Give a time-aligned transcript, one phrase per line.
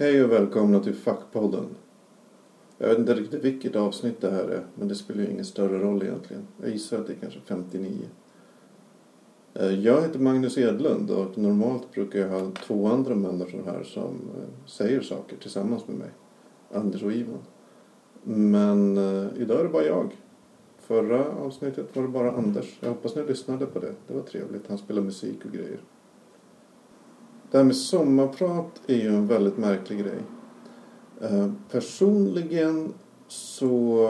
[0.00, 1.66] Hej och välkomna till Fackpodden.
[2.78, 5.78] Jag vet inte riktigt vilket avsnitt det här är, men det spelar ju ingen större
[5.78, 6.46] roll egentligen.
[6.62, 7.92] Jag gissar att det är kanske 59.
[9.54, 14.14] Eh, jag heter Magnus Edlund och normalt brukar jag ha två andra människor här som
[14.36, 16.10] eh, säger saker tillsammans med mig.
[16.72, 17.42] Anders och Ivan.
[18.22, 20.16] Men eh, idag är det bara jag.
[20.78, 22.78] Förra avsnittet var det bara Anders.
[22.80, 23.94] Jag hoppas ni lyssnade på det.
[24.06, 24.68] Det var trevligt.
[24.68, 25.80] Han spelar musik och grejer.
[27.50, 30.18] Det här med sommarprat är ju en väldigt märklig grej.
[31.20, 32.92] Eh, personligen
[33.28, 34.06] så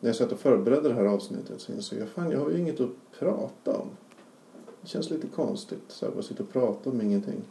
[0.00, 2.58] när jag satt och förberedde det här avsnittet så insåg jag fan jag har ju
[2.58, 3.88] inget att prata om.
[4.80, 7.42] Det känns lite konstigt så här, att sitta och prata om ingenting.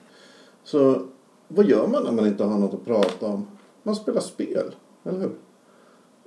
[0.63, 1.01] Så
[1.47, 3.47] vad gör man när man inte har något att prata om?
[3.83, 5.35] Man spelar spel, eller hur?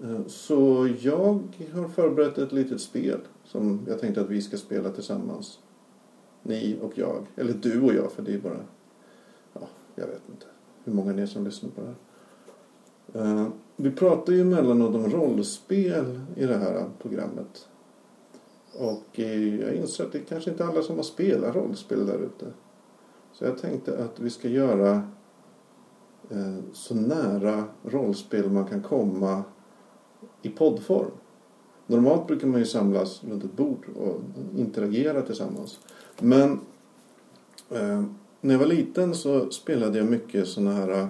[0.02, 1.40] Eh, Så jag
[1.74, 5.58] har förberett ett litet spel som jag tänkte att vi ska spela tillsammans.
[6.48, 7.26] Ni och jag.
[7.36, 8.60] Eller du och jag, för det är bara...
[9.52, 9.60] Ja,
[9.94, 10.46] jag vet inte
[10.84, 13.40] hur många ni är som lyssnar på det här.
[13.40, 17.68] Uh, Vi pratar ju emellanåt om rollspel i det här programmet.
[18.72, 22.18] Och uh, jag inser att det är kanske inte alla som har spelat rollspel där
[22.18, 22.46] ute.
[23.32, 25.02] Så jag tänkte att vi ska göra
[26.32, 29.42] uh, så nära rollspel man kan komma
[30.42, 31.10] i poddform.
[31.86, 34.20] Normalt brukar man ju samlas runt ett bord och
[34.56, 35.80] interagera tillsammans.
[36.20, 36.60] Men
[37.70, 38.02] eh,
[38.40, 41.08] när jag var liten så spelade jag mycket såna här eh,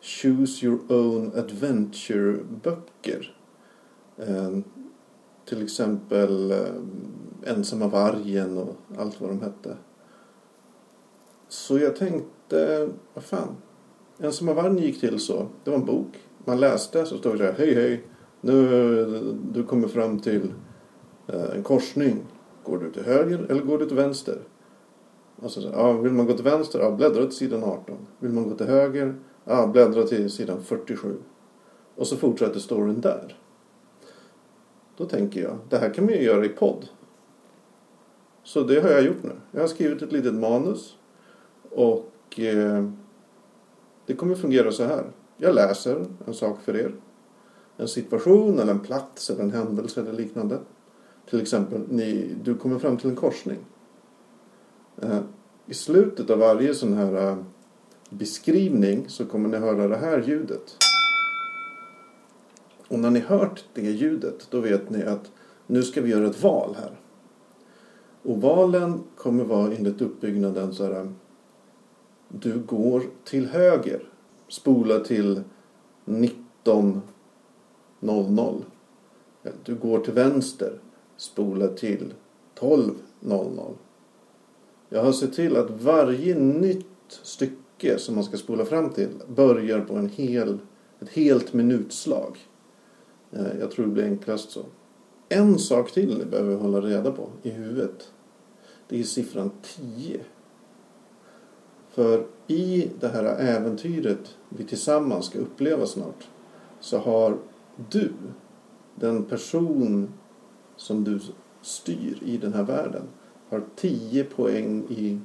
[0.00, 3.36] Choose your own adventure-böcker.
[4.16, 4.58] Eh,
[5.44, 6.58] till exempel eh,
[7.44, 9.76] Ensamma vargen och allt vad de hette.
[11.48, 13.56] Så jag tänkte, vad fan.
[14.18, 15.46] Ensamma vargen gick till så.
[15.64, 16.16] Det var en bok.
[16.44, 18.04] Man läste så stod det så här, hej hej.
[18.40, 20.52] Nu du kommer fram till
[21.26, 22.24] eh, en korsning.
[22.68, 24.38] Går du till höger eller går du till vänster?
[25.36, 26.80] Och så, ja, vill man gå till vänster?
[26.80, 27.96] Ja, bläddra till sidan 18.
[28.18, 29.14] Vill man gå till höger?
[29.44, 31.16] Ja, bläddra till sidan 47.
[31.94, 33.36] Och så fortsätter storyn där.
[34.96, 36.88] Då tänker jag, det här kan man ju göra i podd.
[38.42, 39.32] Så det har jag gjort nu.
[39.50, 40.96] Jag har skrivit ett litet manus.
[41.70, 42.90] Och eh,
[44.06, 45.04] det kommer fungera så här.
[45.36, 46.94] Jag läser en sak för er.
[47.76, 50.58] En situation eller en plats eller en händelse eller liknande.
[51.30, 53.58] Till exempel, ni, du kommer fram till en korsning.
[55.02, 55.20] Eh,
[55.66, 57.36] I slutet av varje sån här eh,
[58.10, 60.76] beskrivning så kommer ni höra det här ljudet.
[62.88, 65.30] Och när ni hört det ljudet då vet ni att
[65.66, 66.90] nu ska vi göra ett val här.
[68.22, 71.00] Och valen kommer vara enligt uppbyggnaden så här.
[71.00, 71.06] Eh,
[72.28, 74.02] du går till höger.
[74.48, 75.42] Spola till
[76.04, 78.62] 19.00.
[79.42, 80.78] Eh, du går till vänster.
[81.18, 82.14] Spola till
[82.58, 83.74] 12.00.
[84.88, 89.80] Jag har sett till att varje nytt stycke som man ska spola fram till börjar
[89.80, 90.58] på en hel,
[91.00, 92.38] ett helt minutslag.
[93.32, 94.64] Eh, jag tror det blir enklast så.
[95.28, 98.12] En sak till ni behöver hålla reda på i huvudet.
[98.88, 100.20] Det är siffran 10.
[101.90, 106.28] För i det här äventyret vi tillsammans ska uppleva snart
[106.80, 107.38] så har
[107.90, 108.12] du,
[108.94, 110.12] den person
[110.78, 111.20] som du
[111.62, 113.02] styr i den här världen,
[113.48, 115.18] har 10 poäng i,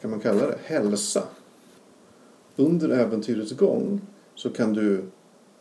[0.00, 1.22] kan man kalla det, hälsa.
[2.56, 4.00] Under äventyrets gång
[4.34, 5.04] så kan du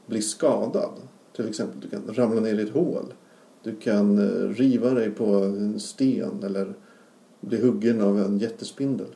[0.06, 0.92] bli skadad.
[1.36, 3.14] Till exempel du kan ramla ner i ett hål.
[3.64, 6.74] Du kan eh, riva dig på en sten eller
[7.42, 9.16] bli huggen av en jättespindel.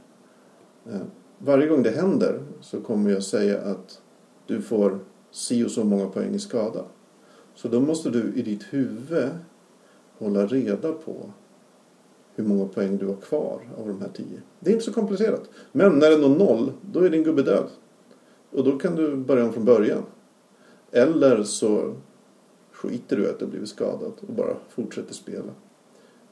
[0.86, 1.02] Eh,
[1.38, 4.02] varje gång det händer så kommer jag säga att
[4.48, 5.00] du får
[5.32, 6.84] si och så många poäng i skada.
[7.56, 9.30] Så då måste du i ditt huvud
[10.18, 11.32] hålla reda på
[12.36, 14.42] hur många poäng du har kvar av de här tio.
[14.60, 15.50] Det är inte så komplicerat.
[15.72, 17.68] Men när det når noll, då är din gubbe död.
[18.52, 20.04] Och då kan du börja om från början.
[20.92, 21.96] Eller så
[22.72, 25.52] skiter du i att du blivit skadad och bara fortsätter spela.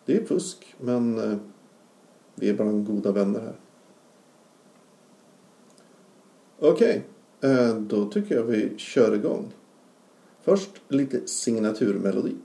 [0.05, 1.37] Det är fusk, men eh,
[2.35, 3.55] vi är bara goda vänner här.
[6.59, 7.05] Okej,
[7.37, 9.53] okay, då tycker jag vi kör igång.
[10.41, 12.35] Först lite signaturmelodi.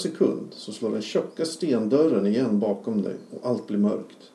[0.00, 4.32] Sekund så slår den tjocka stendörren igen bakom dig och allt blir mörkt.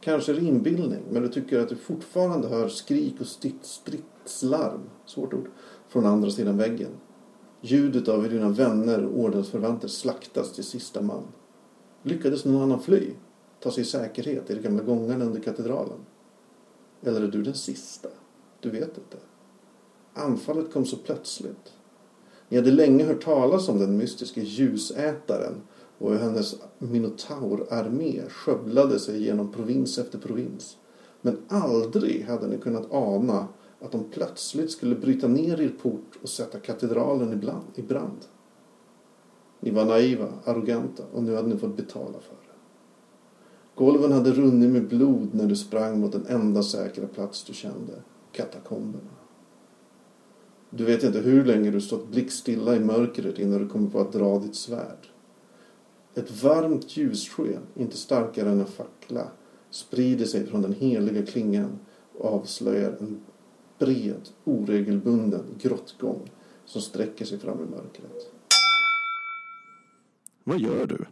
[0.00, 3.26] Kanske är det inbildning, men du tycker att du fortfarande hör skrik och
[3.62, 5.48] stridslarm, svårt ord,
[5.88, 6.90] från andra sidan väggen.
[7.60, 11.22] Ljudet av hur dina vänner och ordensförvanter slaktas till sista man.
[12.02, 13.10] Lyckades någon annan fly?
[13.60, 15.98] Ta sig i säkerhet i de gamla gångarna under katedralen?
[17.02, 18.08] Eller är du den sista?
[18.60, 19.16] Du vet inte.
[20.14, 21.72] Anfallet kom så plötsligt.
[22.48, 25.54] Ni hade länge hört talas om den mystiske ljusätaren
[25.98, 30.76] och hur hennes minotaurarmé skövlade sig genom provins efter provins.
[31.20, 33.48] Men aldrig hade ni kunnat ana
[33.80, 37.42] att de plötsligt skulle bryta ner er port och sätta katedralen
[37.74, 38.18] i brand.
[39.60, 42.54] Ni var naiva, arroganta och nu hade ni fått betala för det.
[43.74, 47.92] Golven hade runnit med blod när du sprang mot den enda säkra plats du kände,
[48.32, 49.10] katakomberna.
[50.76, 54.12] Du vet inte hur länge du stått blickstilla i mörkret innan du kommer på att
[54.12, 55.08] dra ditt svärd.
[56.14, 59.28] Ett varmt ljussken, inte starkare än en fackla,
[59.70, 61.78] sprider sig från den heliga klingan
[62.18, 63.20] och avslöjar en
[63.78, 66.30] bred, oregelbunden grottgång
[66.64, 68.32] som sträcker sig fram i mörkret.
[70.44, 71.06] Vad gör du?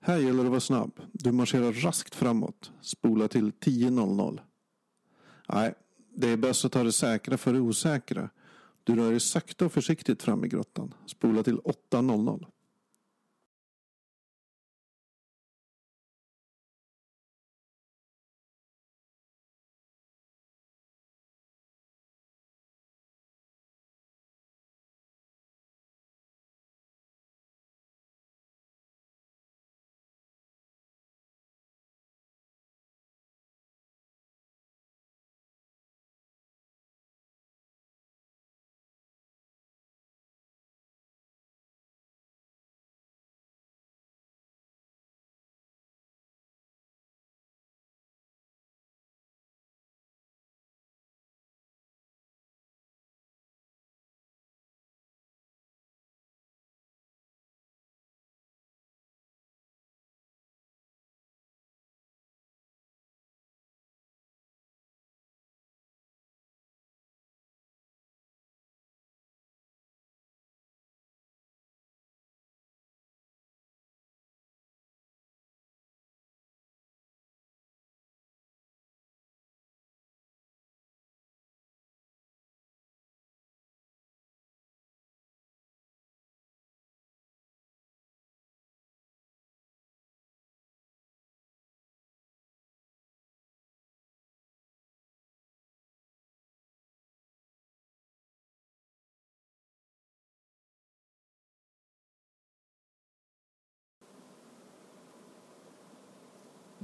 [0.00, 1.00] Här gäller det att vara snabb.
[1.12, 2.72] Du marscherar raskt framåt.
[2.80, 4.40] Spola till 10.00.
[5.48, 5.74] Nej,
[6.14, 8.30] det är bäst att ta det säkra för det osäkra.
[8.84, 10.94] Du rör dig sakta och försiktigt fram i grottan.
[11.06, 12.46] Spola till 8.00.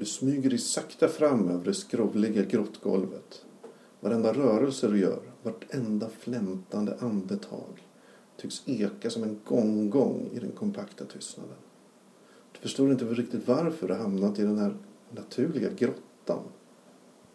[0.07, 3.45] Du smyger dig sakta fram över det skrovliga grottgolvet.
[4.01, 7.87] Varenda rörelse du gör, vartenda flämtande andetag
[8.37, 11.57] tycks eka som en gonggong i den kompakta tystnaden.
[12.53, 14.77] Du förstår inte riktigt varför du hamnat i den här
[15.11, 16.43] naturliga grottan.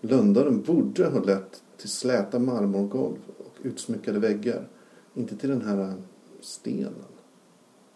[0.02, 4.68] Löndaren borde ha lett till släta marmorgolv och utsmyckade väggar.
[5.14, 5.94] Inte till den här
[6.42, 6.94] stenen.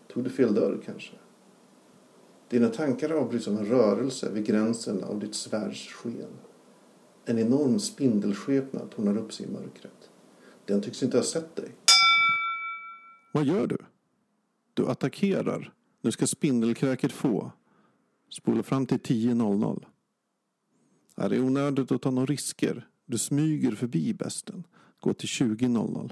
[0.07, 1.15] Tog du fel dörr kanske?
[2.49, 6.29] Dina tankar avbryts av en rörelse vid gränsen av ditt svärds sken.
[7.25, 10.09] En enorm spindelskepnad tornar upp sig i mörkret.
[10.65, 11.71] Den tycks inte ha sett dig.
[13.33, 13.77] Vad gör du?
[14.73, 15.73] Du attackerar.
[16.01, 17.51] Nu ska spindelkräket få.
[18.29, 19.85] Spola fram till 10.00.
[21.15, 22.87] Är det onödigt att ta några risker?
[23.05, 24.63] Du smyger förbi besten.
[24.99, 26.11] Gå till 20.00.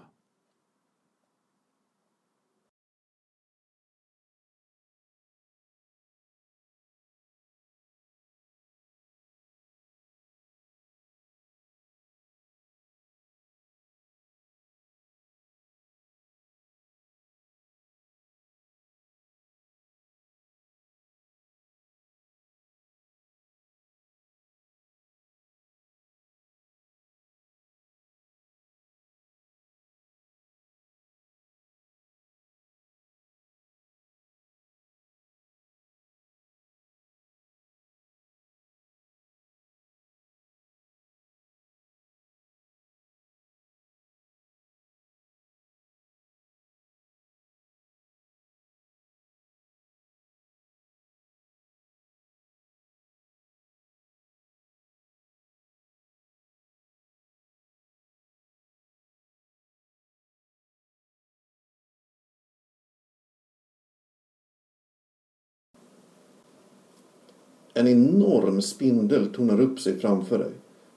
[67.74, 70.52] En enorm spindel tornar upp sig framför dig.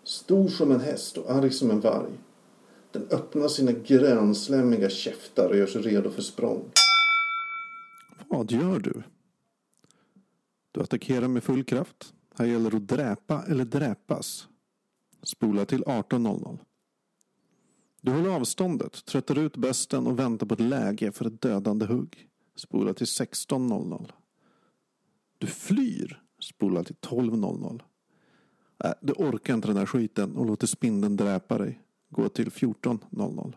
[0.05, 2.13] Stor som en häst och arg som en varg.
[2.93, 6.63] Den öppnar sina grönslemmiga käftar och gör sig redo för språng.
[8.29, 9.03] Vad gör du?
[10.73, 12.15] Du attackerar med full kraft.
[12.35, 14.49] Här gäller det att dräpa eller dräpas.
[15.23, 16.59] Spola till 18.00.
[18.01, 22.29] Du håller avståndet, tröttar ut bästen och väntar på ett läge för ett dödande hugg.
[22.57, 24.13] Spola till 16.00.
[25.39, 26.23] Du flyr.
[26.47, 27.83] Spola till 12.00.
[28.85, 31.81] Äh, du orkar inte den här skiten och låter spindeln dräpa dig.
[32.11, 33.55] Gå till 14.00.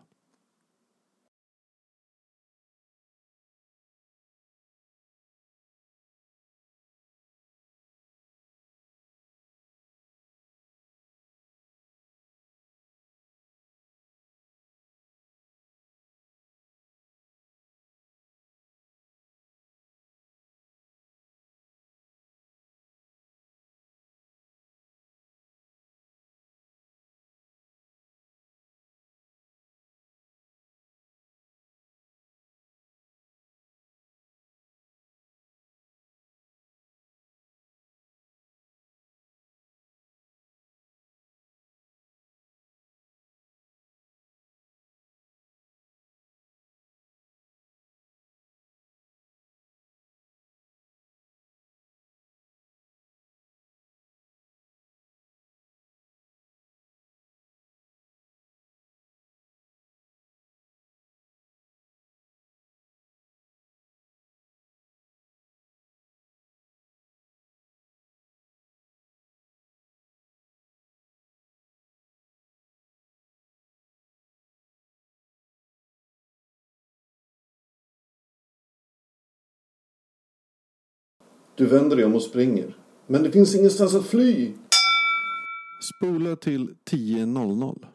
[81.60, 82.76] Du vänder dig om och springer.
[83.08, 84.52] Men det finns ingenstans att fly.
[85.96, 87.86] Spola till 10.00.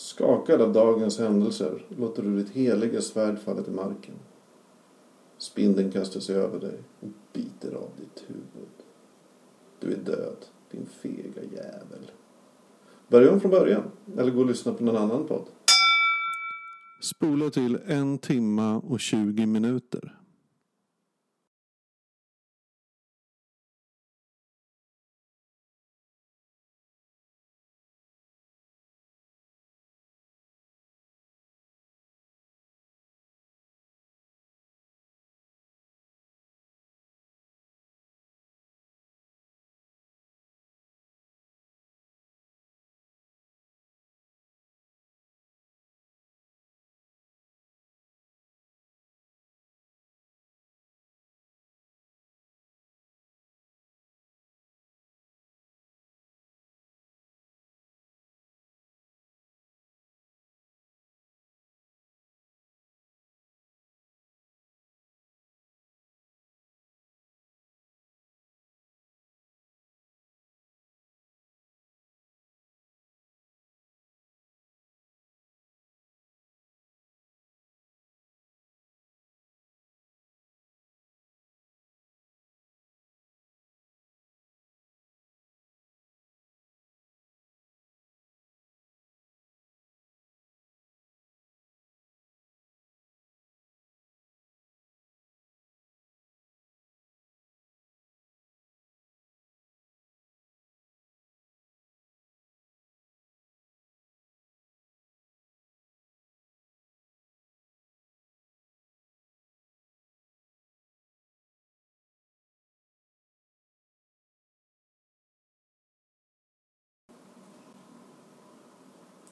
[0.00, 4.14] Skakad av dagens händelser låter du ditt heliga svärd falla till marken.
[5.38, 8.68] Spindeln kastar sig över dig och biter av ditt huvud.
[9.80, 10.36] Du är död,
[10.70, 12.10] din fega jävel.
[13.08, 13.82] Börja om från början,
[14.16, 15.46] eller gå och lyssna på någon annan podd.
[17.00, 20.19] Spola till en timma och 20 minuter.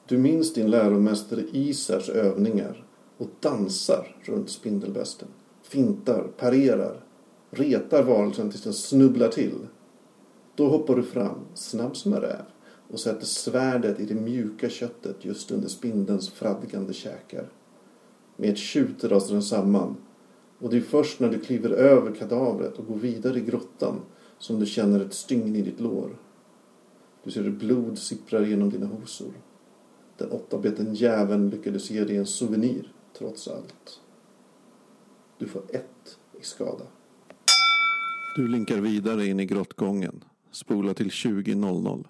[0.09, 2.85] Du minns din läromästare Isars övningar
[3.17, 5.29] och dansar runt spindelbästen.
[5.63, 7.05] Fintar, parerar,
[7.51, 9.67] retar varelsen tills den snubblar till.
[10.55, 12.43] Då hoppar du fram, snabb som en räv
[12.91, 17.49] och sätter svärdet i det mjuka köttet just under spindelns fradgande käkar.
[18.37, 19.97] Med ett tjut rasar den samman
[20.59, 24.01] och det är först när du kliver över kadavret och går vidare i grottan
[24.39, 26.17] som du känner ett stygn i ditt lår.
[27.25, 29.33] Du ser hur blod sipprar genom dina hosor.
[30.19, 34.01] Den åttabeten jäveln lyckades ge dig en souvenir, trots allt.
[35.39, 36.85] Du får ett i skada.
[38.37, 40.25] Du linkar vidare in i grottgången.
[40.51, 42.07] Spola till 20.00.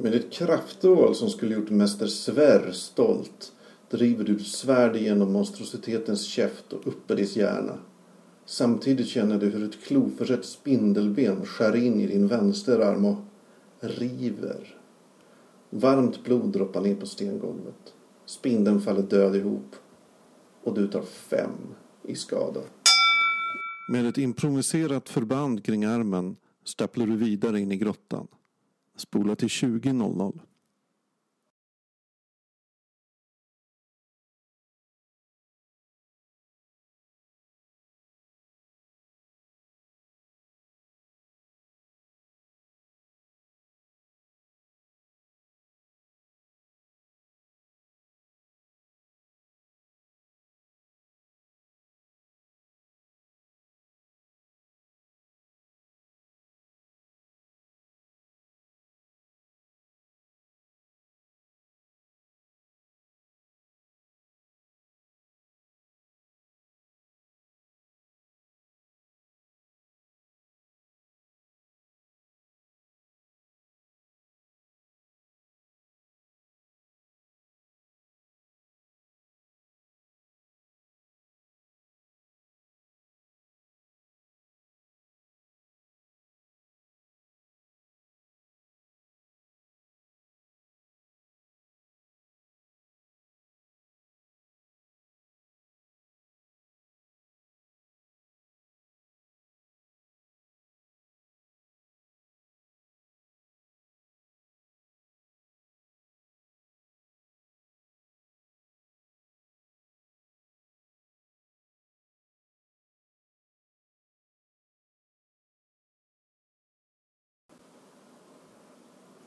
[0.00, 3.52] Med ett kraftål som skulle gjort mäster Sverr stolt
[3.90, 7.78] driver du svärd genom monstrositetens käft och upp i dess hjärna.
[8.46, 13.16] Samtidigt känner du hur ett kloförsett spindelben skär in i din vänsterarm och
[13.80, 14.76] river.
[15.70, 17.94] Varmt blod droppar ner på stengolvet.
[18.26, 19.76] Spindeln faller död ihop
[20.64, 22.60] och du tar fem i skada.
[23.92, 28.28] Med ett improviserat förband kring armen stapplar du vidare in i grottan.
[29.00, 30.40] Spola till 20.00.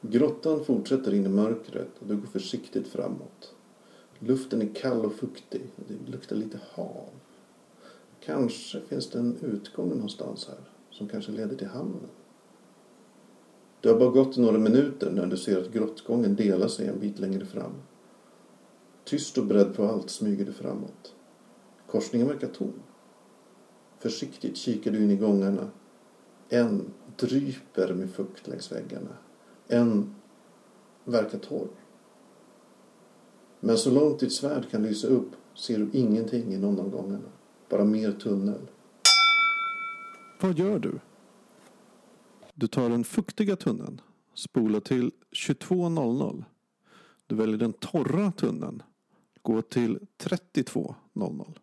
[0.01, 3.53] Grottan fortsätter in i mörkret och du går försiktigt framåt.
[4.19, 7.09] Luften är kall och fuktig och det luktar lite hav.
[8.19, 12.09] Kanske finns det en utgång någonstans här som kanske leder till hamnen.
[13.81, 17.19] Det har bara gått några minuter när du ser att grottgången delar sig en bit
[17.19, 17.73] längre fram.
[19.03, 21.15] Tyst och beredd på allt smyger du framåt.
[21.87, 22.73] Korsningen verkar tom.
[23.99, 25.69] Försiktigt kikar du in i gångarna.
[26.49, 29.17] En dryper med fukt längs väggarna.
[29.71, 30.15] En
[31.03, 31.67] verkar torr.
[33.60, 37.29] Men så långt ditt svärd kan lysa upp ser du ingenting i någon av gångarna.
[37.69, 38.62] Bara mer tunnel.
[40.41, 40.99] Vad gör du?
[42.53, 44.01] Du tar den fuktiga tunneln.
[44.34, 46.43] spolar till 22.00.
[47.27, 48.84] Du väljer den torra tunneln.
[49.41, 51.57] går till 32.00.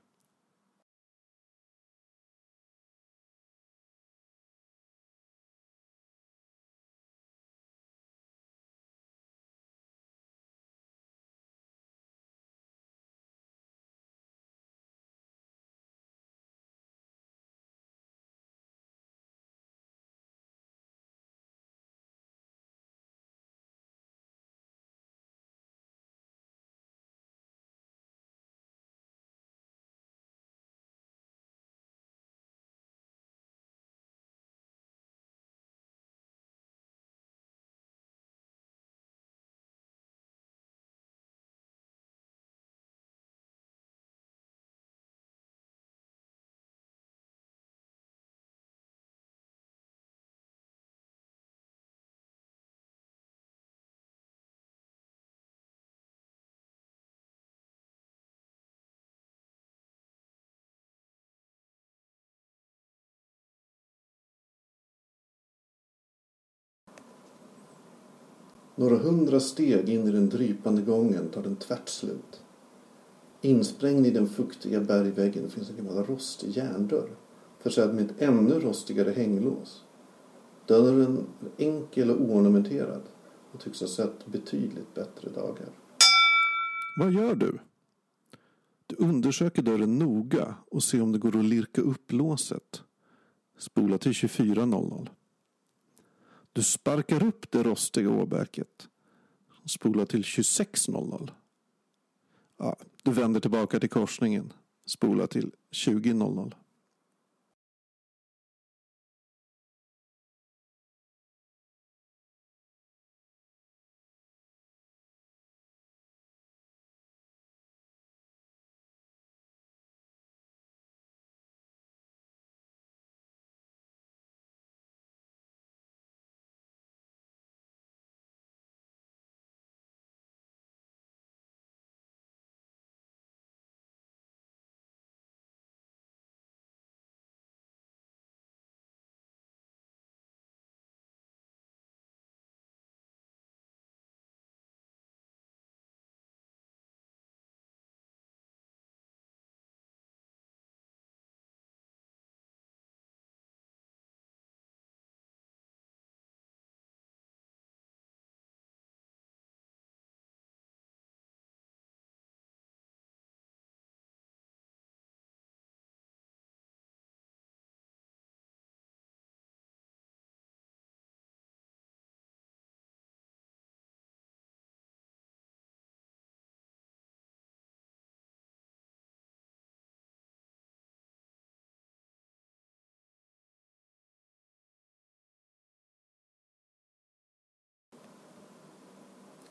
[68.79, 72.43] Några hundra steg in i den drypande gången tar den tvärt slut.
[73.41, 77.11] Insprängd i den fuktiga bergväggen finns en gammal rostig järndörr
[77.59, 79.85] försedd med ett ännu rostigare hänglås.
[80.67, 83.03] Dörren är enkel och oornamenterad
[83.53, 85.69] och tycks ha sett betydligt bättre dagar.
[86.99, 87.59] Vad gör du?
[88.87, 92.83] Du undersöker dörren noga och ser om det går att lirka upp låset.
[93.59, 95.09] Spola till 24.00.
[96.59, 98.89] Du sparkar upp det rostiga åbäket.
[99.65, 101.31] Spola till 26.00.
[102.57, 104.53] Ja, du vänder tillbaka till korsningen.
[104.87, 106.55] Spola till 20.00.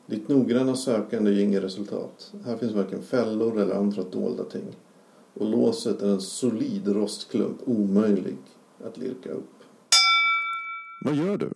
[0.08, 2.34] Ditt noggranna sökande ger inget resultat.
[2.44, 4.76] Här finns varken fällor eller andra dolda ting.
[5.34, 8.36] Och låset är en solid rostklump omöjlig
[8.84, 9.54] att lirka upp.
[11.04, 11.52] Vad gör du?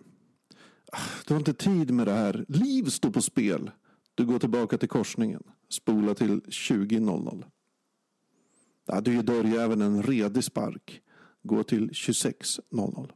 [0.91, 2.45] Ah, du har inte tid med det här.
[2.47, 3.71] Liv står på spel.
[4.15, 5.43] Du går tillbaka till korsningen.
[5.69, 7.43] Spola till 20.00.
[8.85, 11.01] Ja, du ger dörrjäveln en redig spark.
[11.43, 13.11] Gå till 26.00.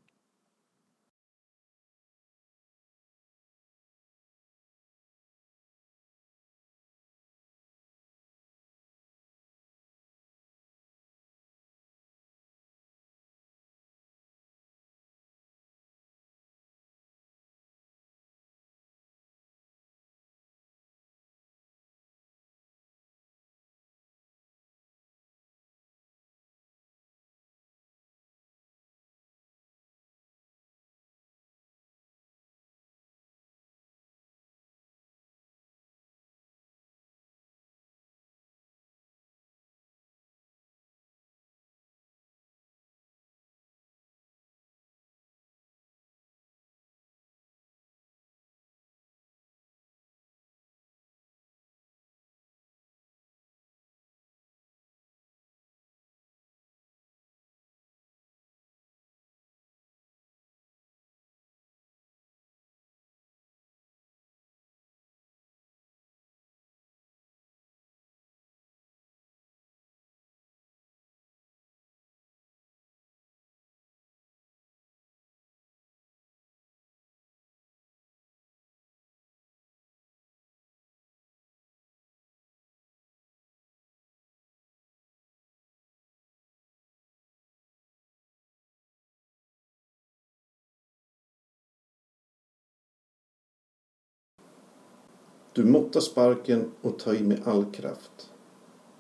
[95.57, 98.29] Du måttar sparken och tar i med all kraft.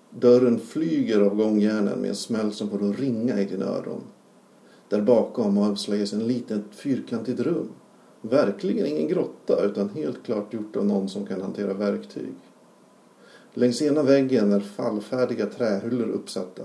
[0.09, 4.03] Dörren flyger av gångjärnen med en smäll som får att ringa i dina öron.
[4.89, 7.69] Där bakom avslöjas en litet fyrkantigt rum.
[8.21, 12.35] Verkligen ingen grotta utan helt klart gjort av någon som kan hantera verktyg.
[13.53, 16.63] Längs ena väggen är fallfärdiga trähyllor uppsatta.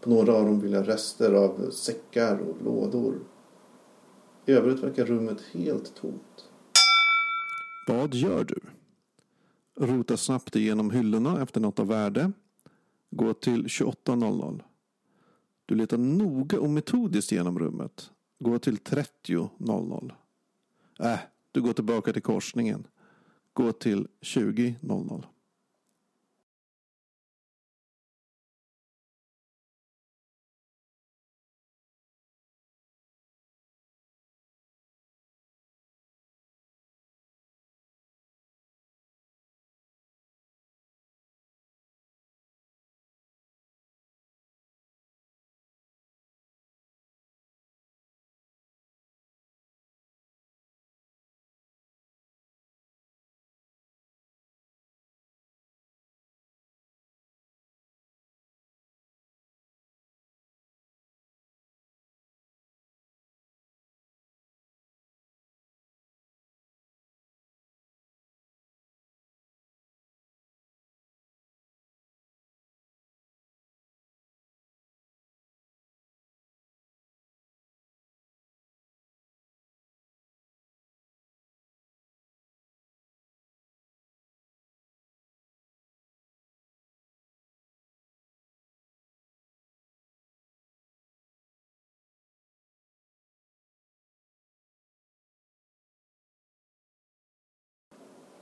[0.00, 3.14] På några av dem vill jag rester av säckar och lådor.
[4.46, 6.44] I övrigt verkar rummet helt tomt.
[7.86, 8.60] Vad gör du?
[9.82, 12.32] Rota snabbt igenom hyllorna efter något av värde.
[13.10, 14.62] Gå till 28.00.
[15.66, 18.10] Du letar noga och metodiskt genom rummet.
[18.38, 20.12] Gå till 30.00.
[21.00, 21.18] Äh,
[21.52, 22.86] du går tillbaka till korsningen.
[23.52, 25.24] Gå till 20.00.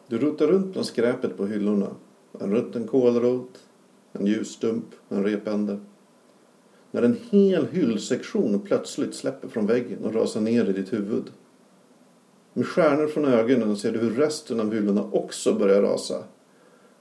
[0.09, 1.91] Du rotar runt bland skräpet på hyllorna.
[2.41, 3.59] En rutten kålrot,
[4.13, 5.79] en ljusstump, en repände.
[6.91, 11.25] När en hel hyllsektion plötsligt släpper från väggen och rasar ner i ditt huvud.
[12.53, 16.25] Med stjärnor från ögonen ser du hur resten av hyllorna också börjar rasa.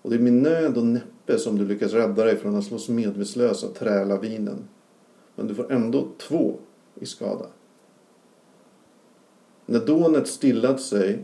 [0.01, 2.89] Och det är med nöd och näppe som du lyckas rädda dig från att slås
[2.89, 4.67] medvetslös av trälavinen.
[5.35, 6.55] Men du får ändå två
[6.95, 7.45] i skada.
[9.65, 11.23] När dånet stillat sig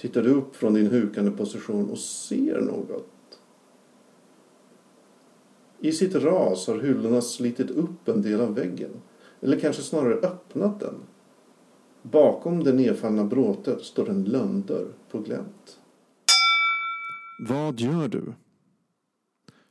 [0.00, 3.40] tittar du upp från din hukande position och ser något.
[5.80, 8.90] I sitt ras har hyllorna slitit upp en del av väggen.
[9.40, 10.94] Eller kanske snarare öppnat den.
[12.02, 15.78] Bakom det nedfallna bråtet står en lönndörr på glänt.
[17.48, 18.32] Vad gör du?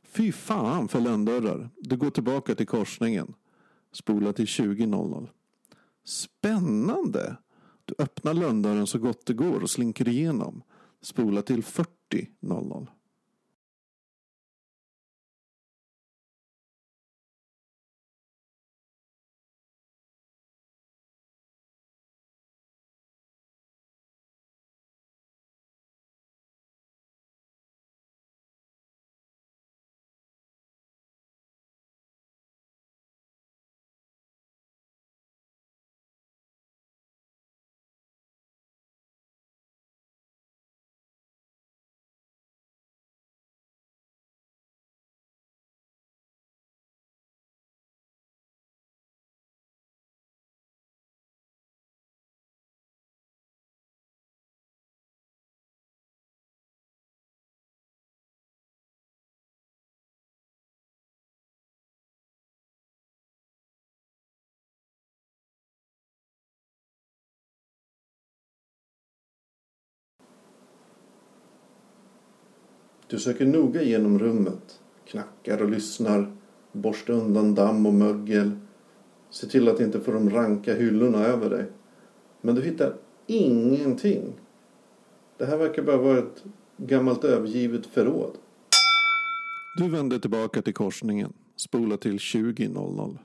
[0.02, 1.70] Fy fan för lönndörrar.
[1.76, 3.34] Du går tillbaka till korsningen.
[3.92, 5.28] Spola till 20.00.
[6.04, 7.36] Spännande!
[7.98, 10.62] Öppna öppnar lönndörren så gott det går och slinker igenom.
[11.02, 12.86] Spola till 40.00.
[73.10, 76.32] Du söker noga genom rummet, knackar och lyssnar,
[76.72, 78.50] borstar undan damm och mögel,
[79.30, 81.64] ser till att inte få de ranka hyllorna över dig.
[82.40, 82.94] Men du hittar
[83.26, 84.32] ingenting.
[85.36, 86.44] Det här verkar bara vara ett
[86.76, 88.32] gammalt övergivet förråd.
[89.78, 91.32] Du vänder tillbaka till korsningen.
[91.56, 93.18] Spola till 20.00.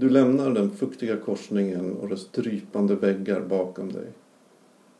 [0.00, 4.12] Du lämnar den fuktiga korsningen och dess drypande väggar bakom dig.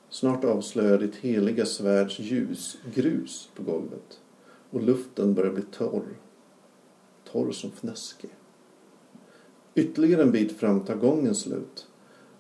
[0.09, 4.21] Snart avslöjar ditt heliga svärds ljus grus på golvet
[4.71, 6.05] och luften börjar bli torr.
[7.33, 8.29] Torr som fnäske.
[9.75, 11.89] Ytterligare en bit fram tar gången slut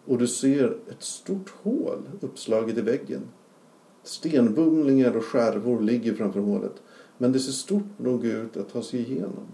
[0.04, 3.22] och du ser ett stort hål uppslaget i väggen.
[4.02, 6.82] Stenbumlingar och skärvor ligger framför hålet
[7.18, 9.46] men det ser stort nog ut att ta sig igenom.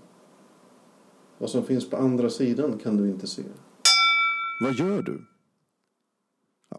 [1.38, 3.42] Vad som finns på andra sidan kan du inte se.
[4.60, 5.26] Vad gör du?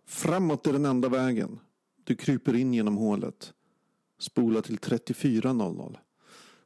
[0.06, 1.60] Framåt är den enda vägen.
[2.04, 3.54] Du kryper in genom hålet.
[4.20, 5.98] Spola till 34.00.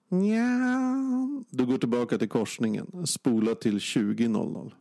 [0.10, 1.46] Nja.
[1.50, 3.08] Du går tillbaka till korsningen.
[3.08, 4.72] Spola till 20.00.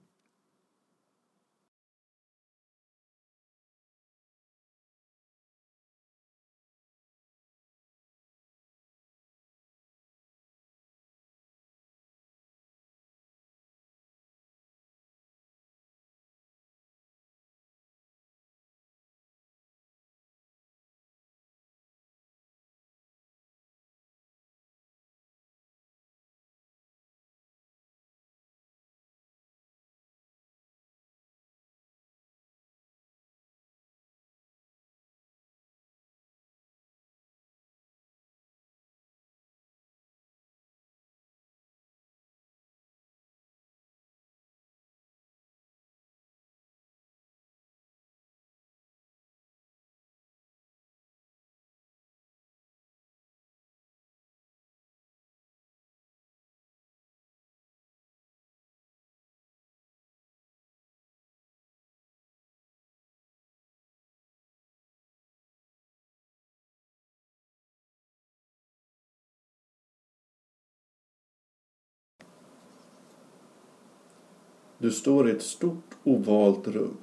[74.82, 76.96] Du står i ett stort ovalt rum.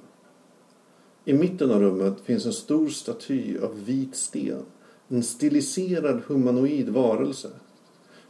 [1.24, 4.62] I mitten av rummet finns en stor staty av vit sten.
[5.08, 7.50] En stiliserad humanoid varelse.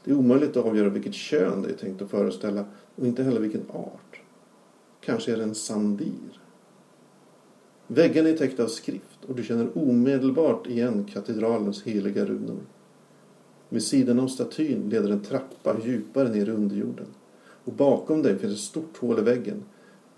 [0.04, 2.64] Det är omöjligt att avgöra vilket kön det är tänkt att föreställa
[2.94, 4.20] och inte heller vilken art.
[5.00, 6.40] Kanske är det en sandir.
[7.86, 12.60] Väggarna är täckta av skrift och du känner omedelbart igen katedralens heliga runor.
[13.68, 17.06] Vid sidan av statyn leder en trappa djupare ner i underjorden.
[17.68, 19.64] Och bakom dig finns ett stort hål i väggen.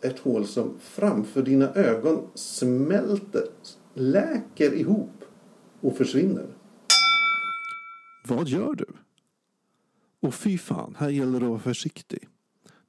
[0.01, 3.49] Ett hål som framför dina ögon smälter,
[3.95, 5.25] läker ihop
[5.81, 6.47] och försvinner.
[8.29, 8.87] Vad gör du?
[10.21, 12.29] Och fy fan, här gäller det att vara försiktig.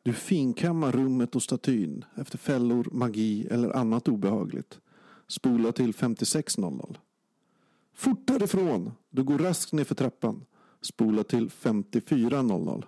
[0.03, 4.80] Du finkammar rummet och statyn efter fällor, magi eller annat obehagligt.
[5.28, 6.97] Spola till 56.00.
[7.93, 8.91] Fort därifrån!
[9.09, 10.45] Du går raskt ner för trappan.
[10.82, 12.84] Spola till 54.00.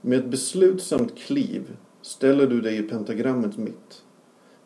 [0.00, 4.02] Med ett beslutsamt kliv ställer du dig i pentagrammets mitt.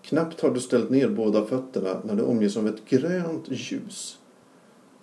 [0.03, 4.19] Knappt har du ställt ner båda fötterna när du omges av ett grönt ljus.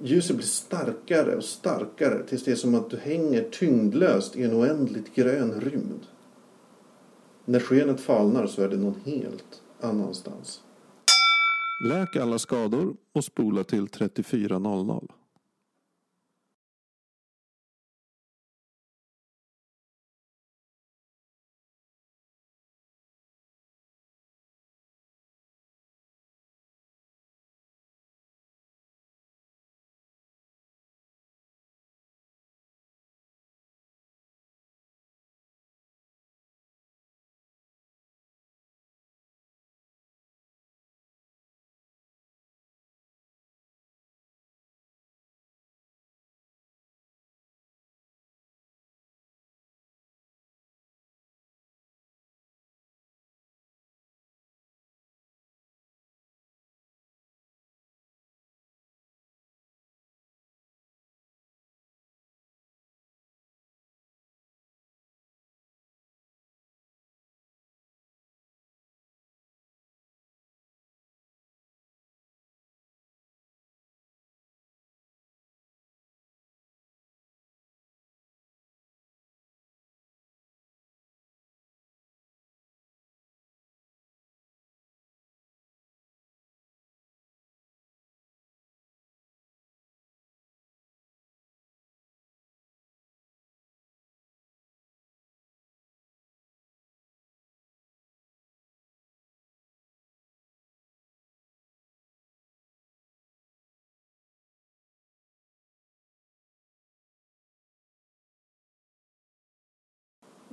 [0.04, 4.54] Ljuset blir starkare och starkare tills det är som att du hänger tyngdlöst i en
[4.54, 6.06] oändligt grön rymd.
[7.46, 10.62] När skenet falnar så är det någon helt annanstans.
[11.90, 15.08] Läk alla skador och spola till 34.00.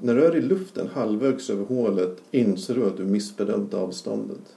[0.00, 4.56] När du är i luften halvvägs över hålet inser du att du missbedömt avståndet.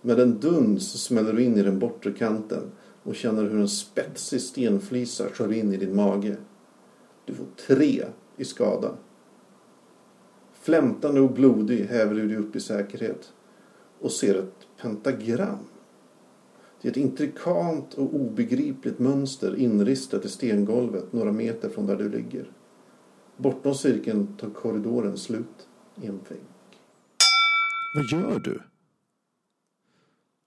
[0.00, 2.62] Med en duns smäller du in i den bortre kanten
[3.02, 6.36] och känner hur en spetsig stenflisa skär in i din mage.
[7.24, 8.04] Du får tre
[8.36, 8.90] i skada.
[10.52, 13.32] Flämtande och blodig häver du dig upp i säkerhet
[14.00, 15.58] och ser ett pentagram.
[16.82, 22.08] Det är ett intrikant och obegripligt mönster inristat i stengolvet några meter från där du
[22.08, 22.50] ligger.
[23.36, 25.68] Bortom cirkeln tar korridoren slut
[26.02, 26.40] i en vägg.
[27.94, 28.62] Vad gör du?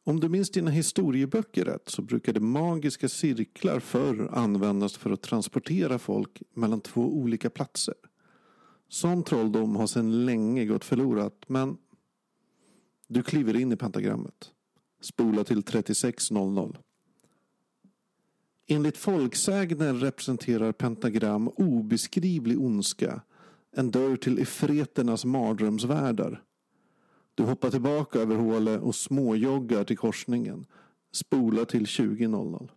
[0.03, 5.99] Om du minns dina historieböcker rätt så brukade magiska cirklar förr användas för att transportera
[5.99, 7.95] folk mellan två olika platser.
[8.87, 11.77] Sån trolldom har sedan länge gått förlorat men
[13.07, 14.51] du kliver in i pentagrammet.
[15.01, 16.77] Spola till 36.00.
[18.71, 23.21] Enligt folksägnen representerar pentagram obeskrivlig ondska,
[23.75, 26.43] En dörr till efreternas mardrömsvärldar.
[27.35, 30.65] Du hoppar tillbaka över hålet och småjoggar till korsningen.
[31.11, 32.69] Spola till 20.00.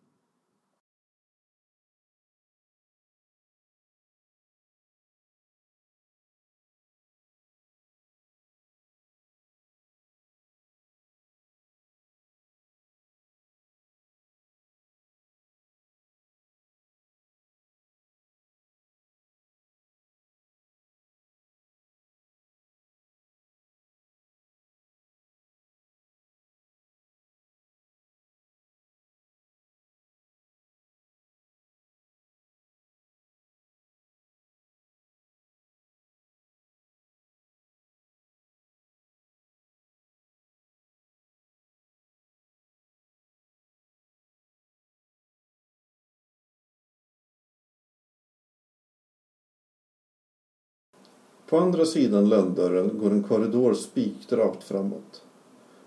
[51.53, 55.23] På andra sidan lönndörren går en korridor spikrakt framåt.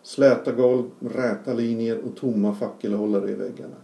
[0.04, 3.76] Släta golv, räta linjer och tomma fackelhållare i väggarna.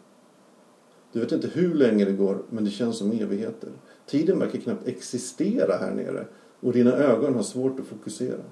[1.11, 3.69] Du vet inte hur länge det går, men det känns som evigheter.
[4.05, 6.25] Tiden verkar knappt existera här nere
[6.59, 8.43] och dina ögon har svårt att fokusera.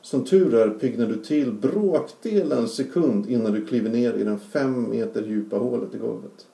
[0.00, 4.90] Som tur är piggnar du till bråkdelen sekund innan du kliver ner i den fem
[4.90, 6.46] meter djupa hålet i golvet.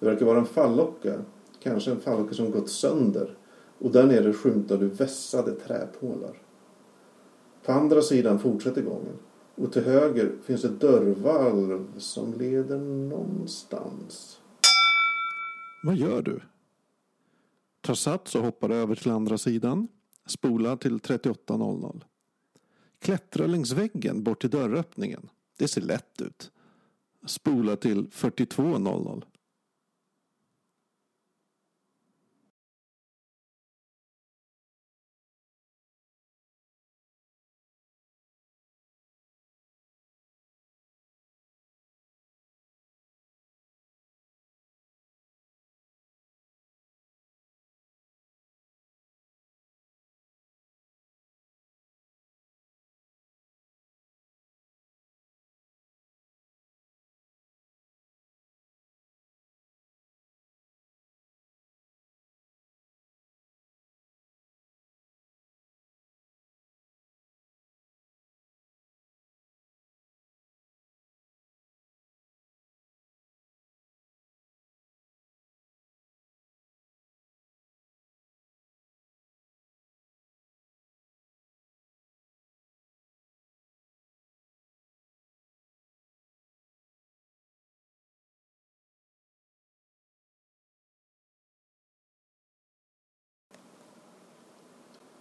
[0.00, 1.14] Det verkar vara en fallocka,
[1.62, 3.34] kanske en fallocka som gått sönder
[3.78, 6.42] och där nere skymtar du vässade träpålar.
[7.64, 9.18] På andra sidan fortsätter gången
[9.54, 14.40] och till höger finns ett dörrvalv som leder någonstans.
[15.82, 16.40] Vad gör du?
[17.80, 19.88] Tar sats och hoppar över till andra sidan.
[20.26, 22.02] Spolar till 38.00.
[22.98, 25.28] Klättrar längs väggen bort till dörröppningen.
[25.58, 26.50] Det ser lätt ut.
[27.26, 29.22] Spola till 42.00.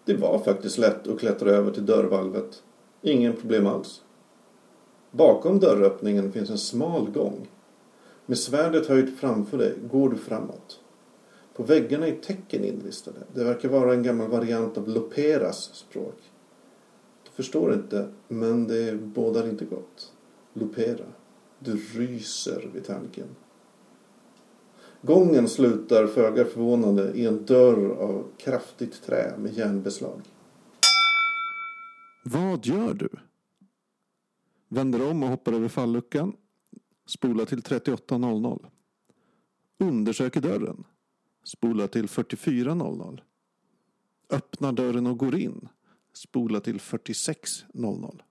[0.07, 2.63] Det var faktiskt lätt att klättra över till dörrvalvet.
[3.01, 4.01] Ingen problem alls.
[5.11, 7.47] Bakom dörröppningen finns en smal gång.
[8.25, 10.79] Med svärdet höjt framför dig går du framåt.
[11.53, 13.19] På väggarna är tecken inlistade.
[13.33, 16.17] Det verkar vara en gammal variant av Loperas språk.
[17.23, 20.11] Du förstår inte, men det bådar inte gott.
[20.53, 21.05] Lopera.
[21.59, 23.27] Du ryser vid tanken.
[25.07, 30.21] Gången slutar föga förvånande i en dörr av kraftigt trä med järnbeslag.
[32.25, 33.09] Vad gör du?
[34.69, 36.33] Vänder om och hoppar över falluckan.
[37.05, 38.65] Spola till 38.00.
[39.79, 40.83] Undersöker dörren.
[41.43, 43.21] Spola till 44.00.
[44.29, 45.67] Öppnar dörren och går in.
[46.13, 48.21] Spola till 46.00.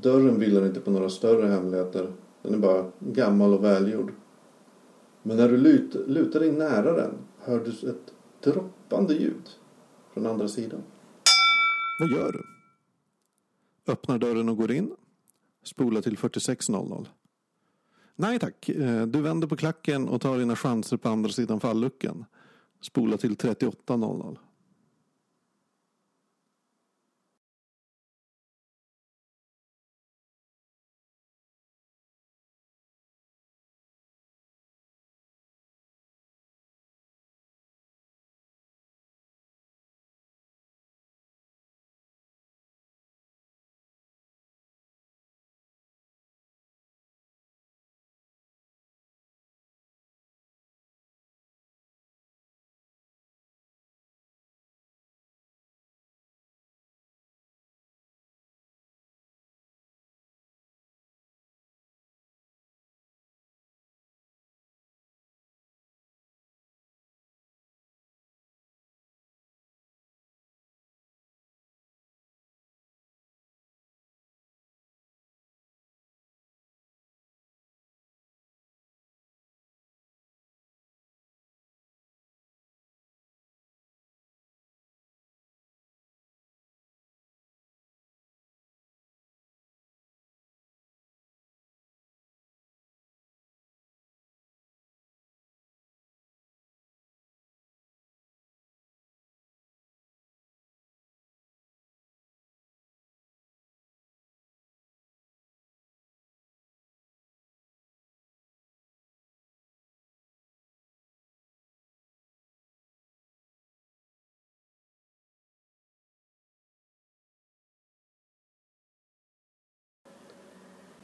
[0.00, 2.12] Dörren vilar inte på några större hemligheter.
[2.42, 4.12] Den är bara gammal och välgjord.
[5.22, 7.14] Men när du lut, lutar dig nära den
[7.44, 9.48] hör du ett droppande ljud
[10.12, 10.82] från andra sidan.
[12.00, 12.42] Vad gör du?
[13.92, 14.96] Öppnar dörren och går in.
[15.62, 17.06] Spola till 46.00.
[18.16, 22.24] Nej tack, eh, du vänder på klacken och tar dina chanser på andra sidan falluckan.
[22.80, 24.38] Spola till 38.00.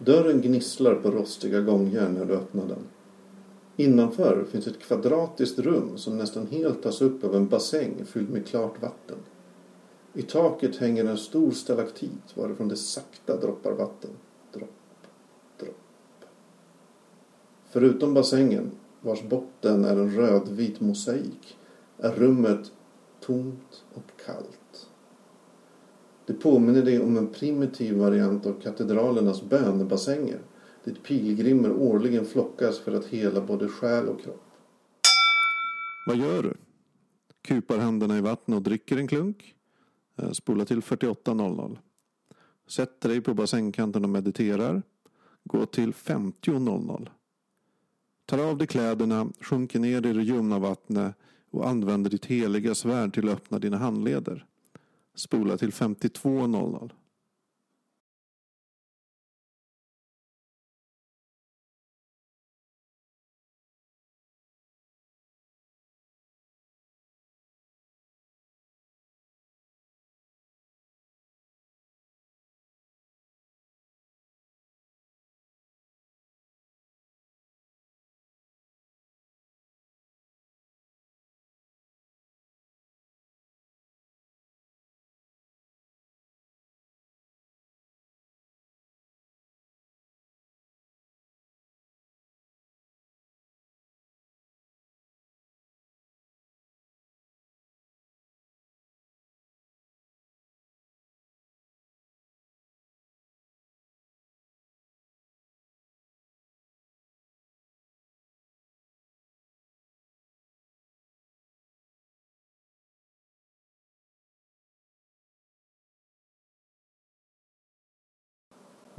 [0.04, 2.88] Dörren gnisslar på rostiga gångjärn när du öppnar den.
[3.76, 8.46] Innanför finns ett kvadratiskt rum som nästan helt tas upp av en bassäng fylld med
[8.46, 9.16] klart vatten.
[10.14, 14.10] I taket hänger en stor stalaktit varifrån det sakta droppar vatten.
[14.52, 15.06] Dropp,
[15.60, 16.24] dropp.
[17.70, 18.70] Förutom bassängen,
[19.00, 21.58] vars botten är en rödvit mosaik,
[21.98, 22.72] är rummet
[23.20, 24.59] tomt och kallt.
[26.30, 30.38] Det påminner dig om en primitiv variant av katedralernas bönebassänger
[30.84, 34.44] dit pilgrimer årligen flockas för att hela både själ och kropp.
[36.06, 36.54] Vad gör du?
[37.42, 39.54] Kupar händerna i vattnet och dricker en klunk.
[40.16, 41.78] Eh, Spola till 48.00.
[42.68, 44.82] Sätter dig på bassängkanten och mediterar.
[45.44, 47.08] Gå till 50.00.
[48.26, 51.14] Tar av dig kläderna, sjunker ner i det ljumna vattnet
[51.50, 54.46] och använder ditt heliga svärd till att öppna dina handleder.
[55.14, 56.90] Spola till 52.00.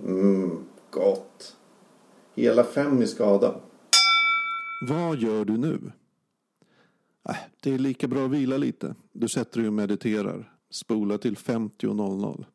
[0.06, 1.58] Mm, gott.
[2.36, 3.56] Hela fem i skada.
[4.88, 5.92] Vad gör du nu?
[7.30, 8.96] Äh, det är lika bra att vila lite.
[9.14, 10.54] Du sätter dig och mediterar.
[10.70, 12.46] Spola till 50.00.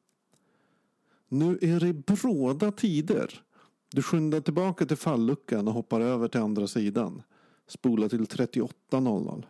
[1.28, 3.42] Nu är det bråda tider.
[3.92, 7.22] Du skyndar tillbaka till falluckan och hoppar över till andra sidan.
[7.66, 9.44] Spola till 38.00.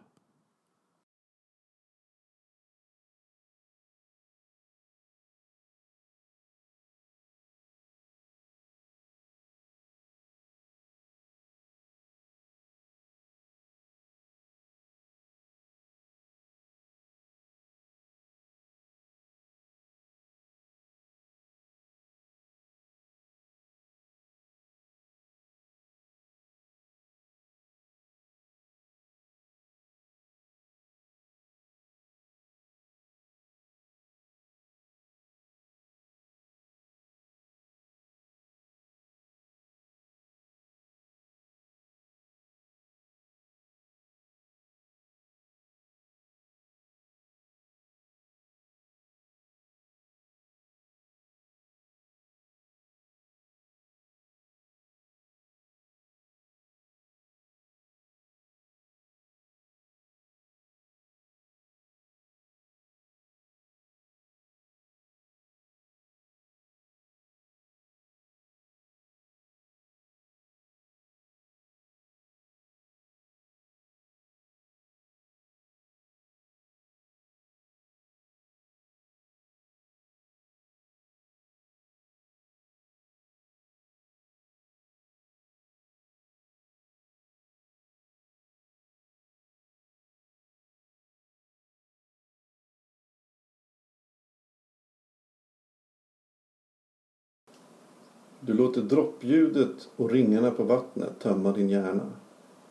[98.47, 102.12] Du låter droppljudet och ringarna på vattnet tömma din hjärna.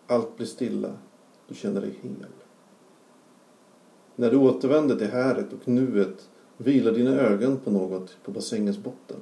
[0.07, 0.89] Allt blir stilla.
[1.47, 2.25] Du känner dig hel.
[4.15, 9.17] När du återvänder till häret och nuet vilar dina ögon på något på bassängens botten.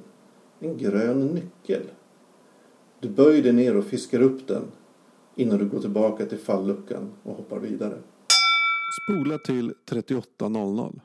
[0.60, 1.82] En grön nyckel.
[3.00, 4.62] Du böjer dig ner och fiskar upp den
[5.34, 7.98] innan du går tillbaka till falluckan och hoppar vidare.
[9.02, 11.00] Spola till 38.00.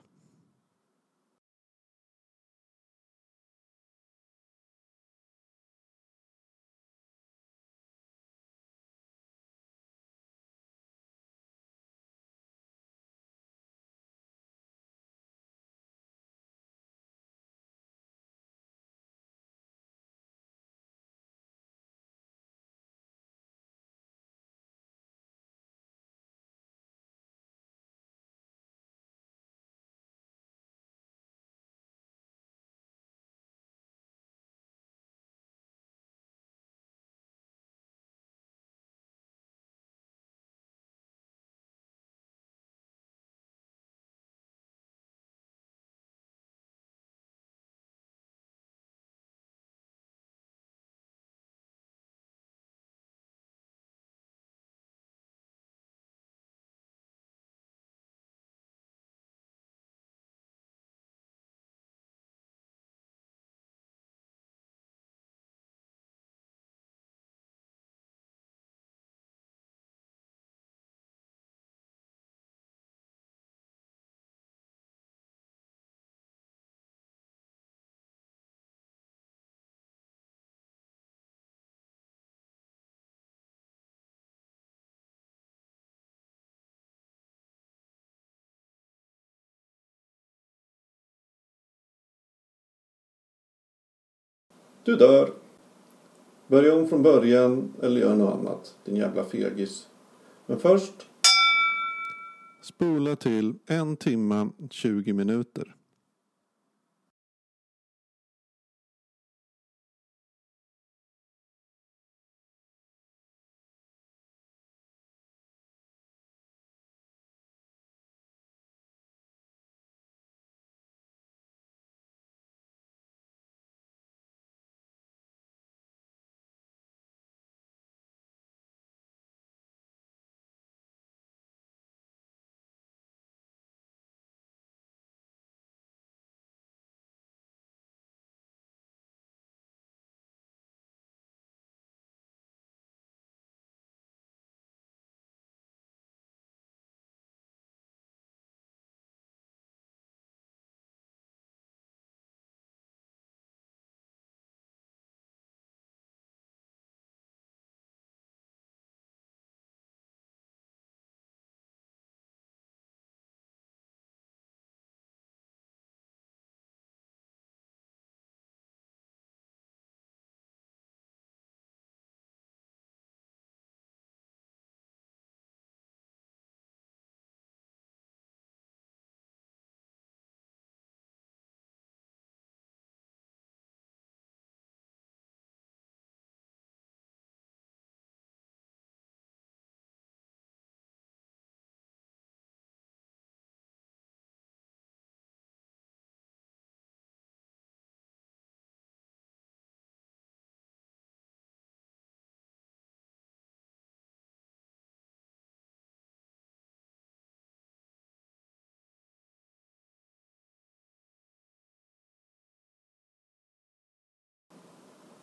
[94.90, 95.34] Du dör.
[96.48, 99.88] Börja om från början eller gör något annat, din jävla fegis.
[100.46, 100.94] Men först,
[102.62, 105.76] Spola till en timme 20 minuter.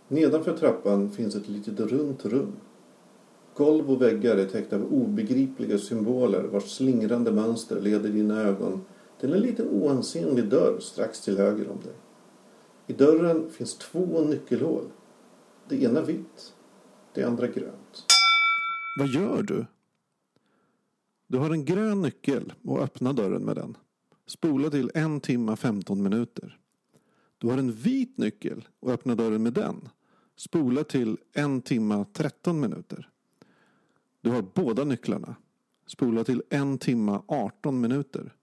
[0.09, 2.53] Nedanför trappan finns ett litet runt rum.
[3.55, 8.85] Golv och väggar är täckta av obegripliga symboler vars slingrande mönster leder dina ögon
[9.21, 11.95] till en liten oansenlig dörr strax till höger om dig.
[12.87, 14.85] I dörren finns två nyckelhål.
[15.69, 16.55] Det ena vitt,
[17.15, 18.05] det andra grönt.
[18.99, 19.67] Vad gör du?
[21.27, 23.77] Du har en grön nyckel och öppnar dörren med den.
[24.27, 26.59] Spola till en timme 15 minuter.
[27.39, 29.89] Du har en vit nyckel och öppnar dörren med den.
[30.37, 33.11] Spola till 1 timme 13 minuter.
[34.20, 35.37] Du har båda nycklarna.
[35.87, 38.34] Spola till 1 timme 18 minuter.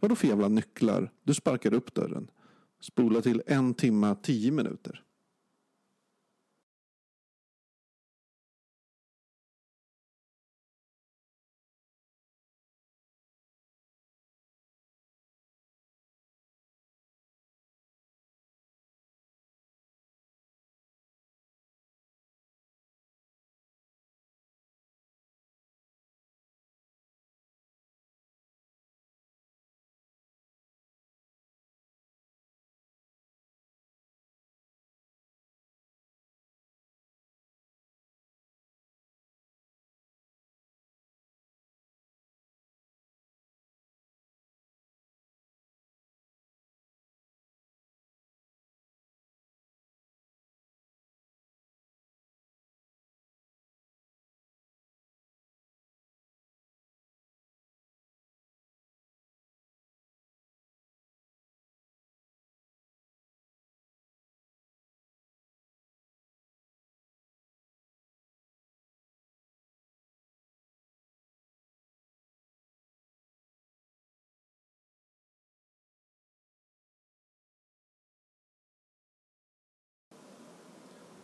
[0.00, 1.10] Vadå för jävla nycklar?
[1.22, 2.30] Du sparkar upp dörren.
[2.80, 5.02] Spola till 1 timme 10 minuter.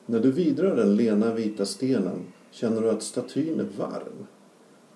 [0.07, 4.27] När du vidrör den lena vita stenen känner du att statyn är varm.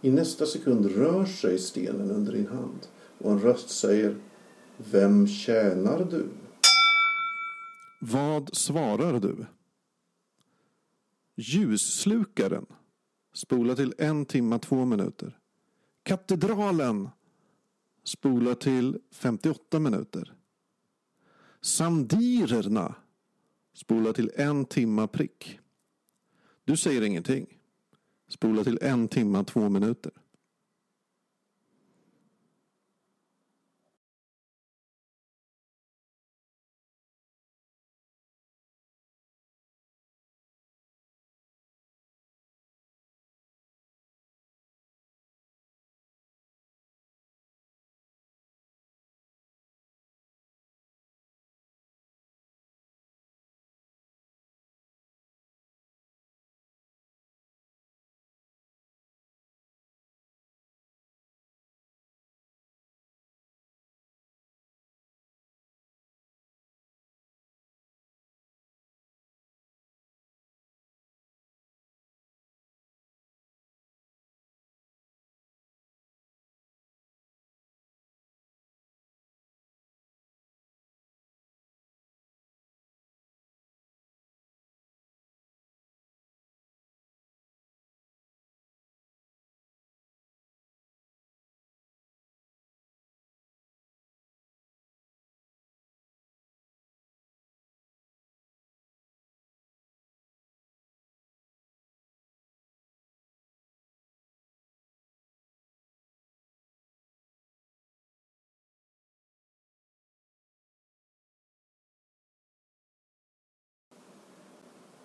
[0.00, 2.86] I nästa sekund rör sig stenen under din hand
[3.18, 4.16] och en röst säger
[4.76, 6.28] Vem tjänar du?
[8.00, 9.46] Vad svarar du?
[11.36, 12.66] Ljusslukaren.
[13.34, 15.38] Spola till en timma två minuter.
[16.02, 17.08] Katedralen.
[18.04, 20.34] Spola till 58 minuter.
[21.60, 22.94] Sandirerna.
[23.72, 25.58] Spola till en timma prick.
[26.64, 27.46] Du säger ingenting.
[28.28, 30.12] Spola till en timma två minuter.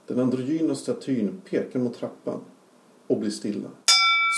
[0.08, 2.40] Den androgyna statyn pekar mot trappan
[3.08, 3.70] och blir stilla.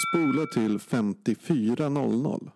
[0.07, 2.49] Spola till 54.00.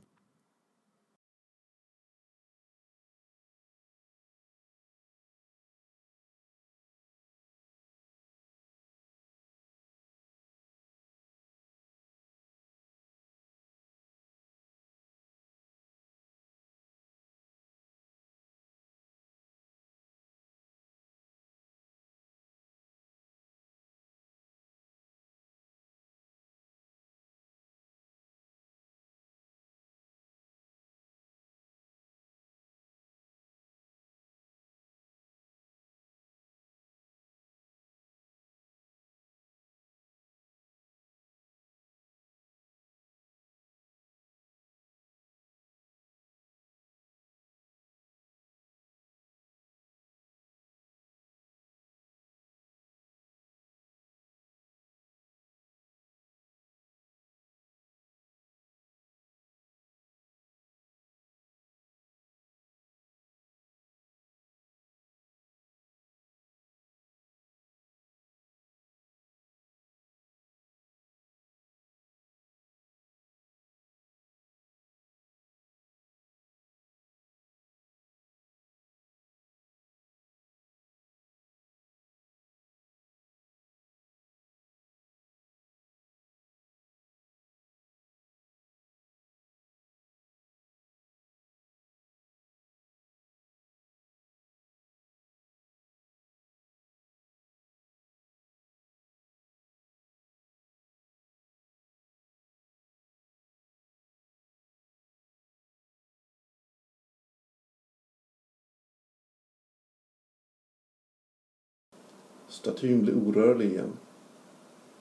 [112.51, 113.91] Statyn blir orörlig igen.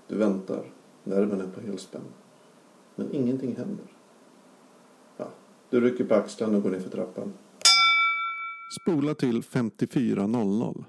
[0.09, 0.65] Du väntar.
[1.05, 2.05] Nerven är på helspänn.
[2.97, 3.87] Men ingenting händer.
[5.17, 5.29] Ja,
[5.71, 7.33] du rycker på axlarna och går ner för trappan.
[8.81, 10.85] Spola till 54.00.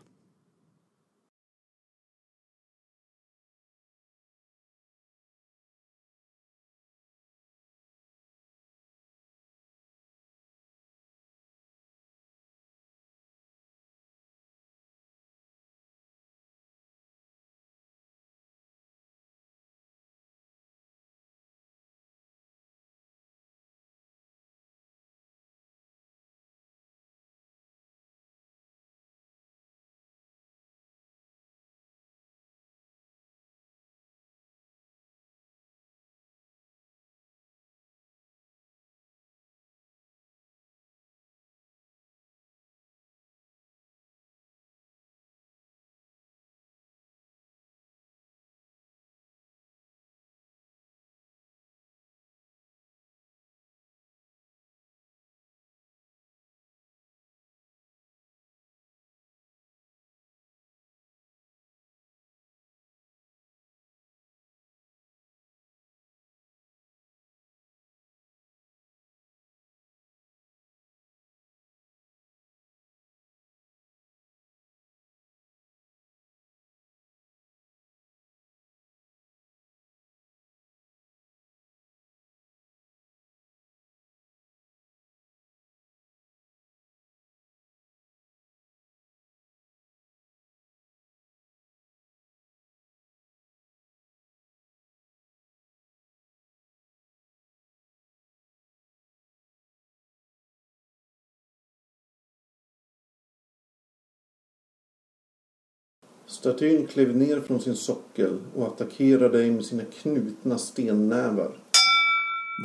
[106.32, 111.58] Statyn klev ner från sin sockel och attackerade dig med sina knutna stennävar.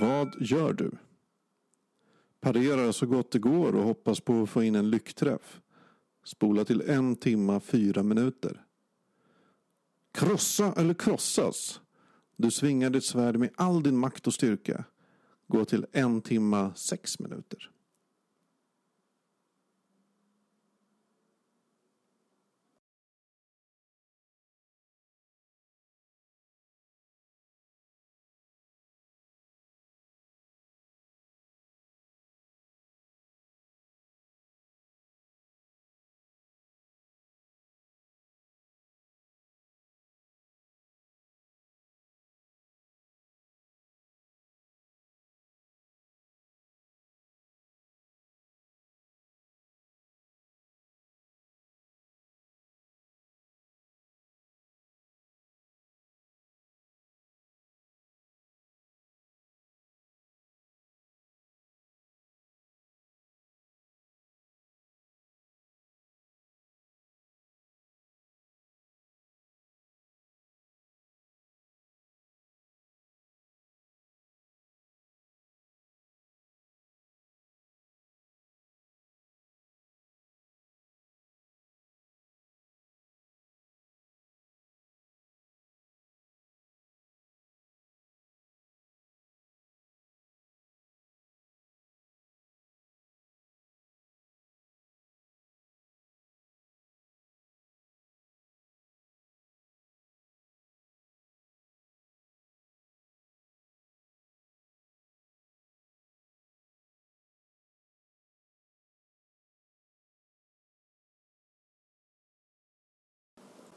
[0.00, 0.90] Vad gör du?
[2.40, 5.60] Parerar så gott det går och hoppas på att få in en lyckträff.
[6.24, 8.64] Spola till en timma fyra minuter.
[10.12, 11.80] Krossa eller krossas.
[12.36, 14.84] Du svingar ditt svärd med all din makt och styrka.
[15.46, 17.70] Gå till en timma sex minuter.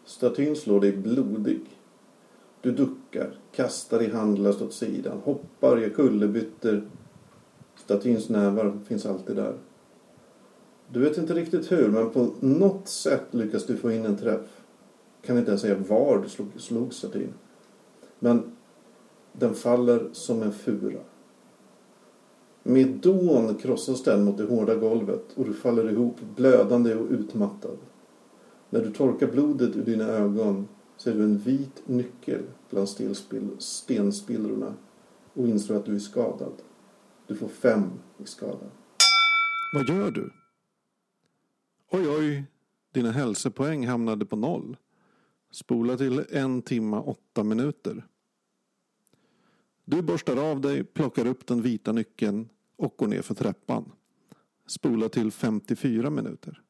[0.09, 1.61] Statyn slår dig blodig.
[2.61, 6.89] Du duckar, kastar i handlöst åt sidan, hoppar, gör kullerbyttor.
[7.75, 9.57] Statyns nävar finns alltid där.
[10.91, 14.61] Du vet inte riktigt hur, men på något sätt lyckas du få in en träff.
[15.25, 17.33] Kan inte ens säga var du slog, slog statyn.
[18.19, 18.51] Men
[19.33, 21.01] den faller som en fura.
[22.63, 27.77] Med dån krossas den mot det hårda golvet och du faller ihop blödande och utmattad.
[28.69, 30.67] När du torkar blodet ur dina ögon
[30.97, 32.89] ser du en vit nyckel bland
[33.59, 34.73] stenspillrorna
[35.33, 36.53] och inser att du är skadad.
[37.27, 38.65] Du får fem i skada.
[39.73, 40.31] Vad gör du?
[41.91, 42.43] Oj, oj,
[42.93, 44.77] dina hälsopoäng hamnade på noll.
[45.51, 48.05] Spola till en timma åtta minuter.
[49.85, 53.91] Du borstar av dig, plockar upp den vita nyckeln och går ner för trappan.
[54.67, 56.61] Spola till 54 minuter.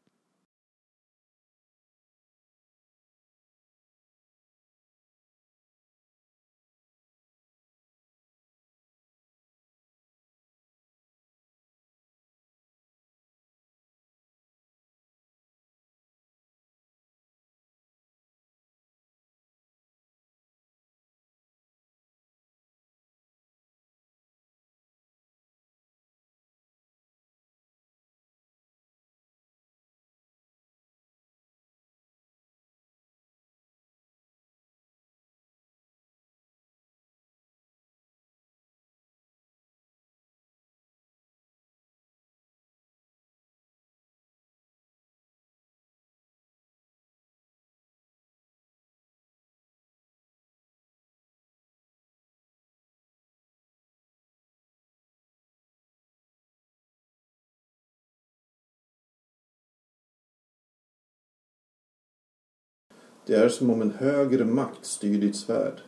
[63.29, 65.81] Det är som om en högre makt styr ditt svärd.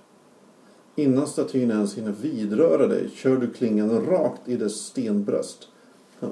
[0.95, 5.67] Innan statyn ens hinner vidröra dig kör du klingan rakt i dess stenbröst.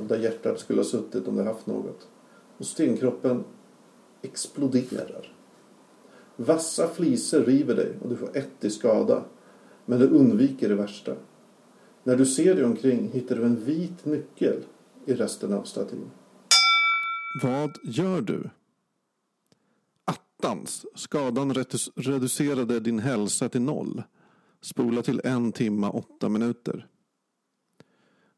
[0.07, 2.07] Där hjärtat skulle ha suttit om det haft något.
[2.57, 3.43] Och stenkroppen
[4.22, 5.34] exploderar.
[6.36, 9.24] Vassa fliser river dig och du får ett i skada.
[9.86, 11.16] Men du undviker det värsta.
[12.03, 14.64] När du ser dig omkring hittar du en vit nyckel
[15.05, 16.12] i resten av statyn.
[17.43, 18.49] Vad gör du?
[20.39, 20.85] Attans!
[20.95, 21.53] Skadan
[21.95, 24.03] reducerade din hälsa till noll.
[24.61, 26.87] Spola till en timma åtta minuter.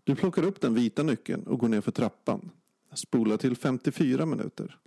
[0.04, 2.52] Du plockar upp den vita nyckeln och går ner för trappan.
[2.94, 4.80] Spola till 54 minuter.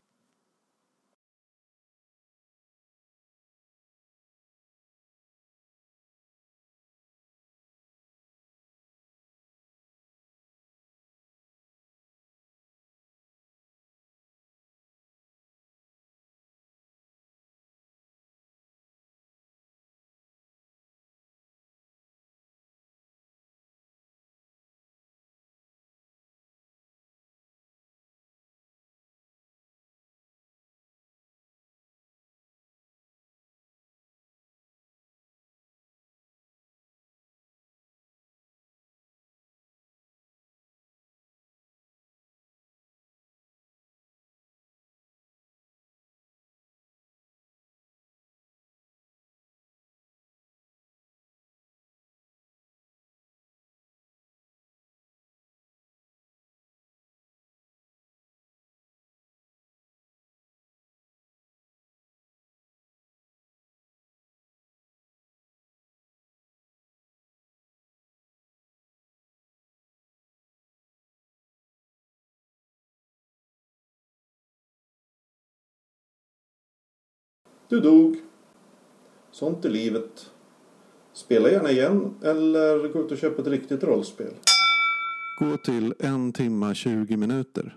[77.74, 78.16] Du dog.
[79.30, 80.30] Sånt är livet.
[81.12, 84.32] Spela gärna igen eller gå ut och köpa ett riktigt rollspel.
[85.38, 87.76] Gå till en timma 20 minuter.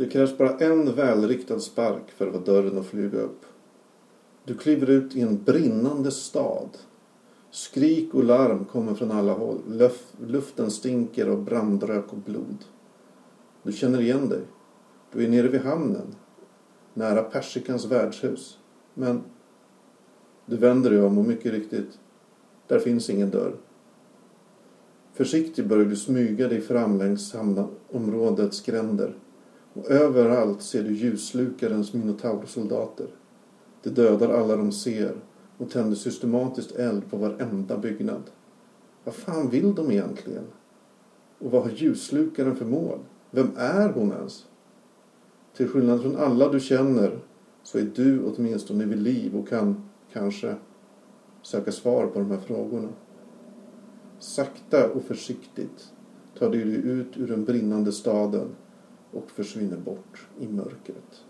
[0.00, 3.44] Det krävs bara en välriktad spark för att få dörren att flyga upp.
[4.44, 6.68] Du kliver ut i en brinnande stad.
[7.50, 9.58] Skrik och larm kommer från alla håll.
[9.68, 12.64] Luf luften stinker av brandrök och blod.
[13.62, 14.40] Du känner igen dig.
[15.12, 16.14] Du är nere vid hamnen.
[16.94, 18.58] Nära Persikans värdshus.
[18.94, 19.22] Men
[20.46, 21.98] du vänder dig om och mycket riktigt,
[22.66, 23.56] där finns ingen dörr.
[25.12, 29.14] Försiktigt börjar du smyga dig fram längs hamnområdets gränder.
[29.72, 33.06] Och överallt ser du ljuslukarens minotaursoldater.
[33.82, 35.14] De dödar alla de ser
[35.58, 38.22] och tänder systematiskt eld på varenda byggnad.
[39.04, 40.44] Vad fan vill de egentligen?
[41.38, 42.98] Och vad har ljuslukaren för mål?
[43.30, 44.46] Vem är hon ens?
[45.56, 47.18] Till skillnad från alla du känner
[47.62, 50.54] så är du åtminstone vid liv och kan kanske
[51.42, 52.88] söka svar på de här frågorna.
[54.18, 55.92] Sakta och försiktigt
[56.38, 58.48] tar du dig ut ur den brinnande staden
[59.12, 61.24] och försvinner bort i mörkret.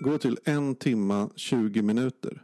[0.00, 2.42] Gå till en timma 20 minuter.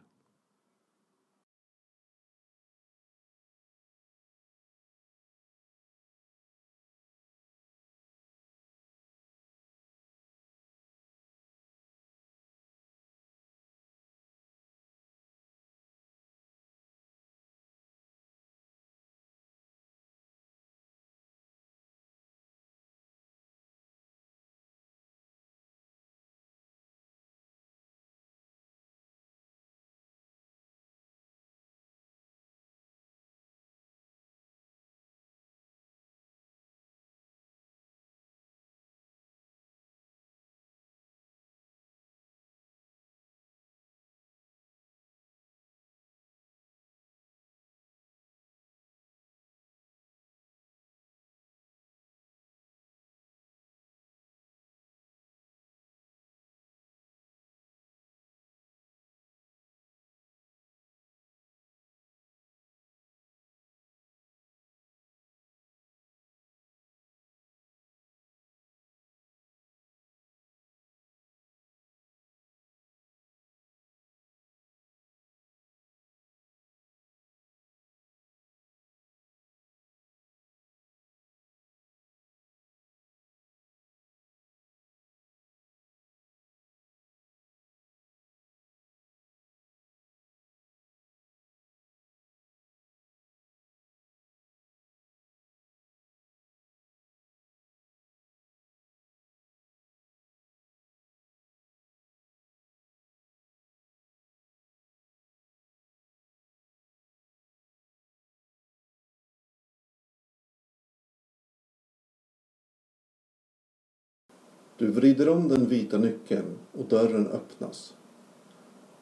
[114.78, 117.94] Du vrider om den vita nyckeln och dörren öppnas.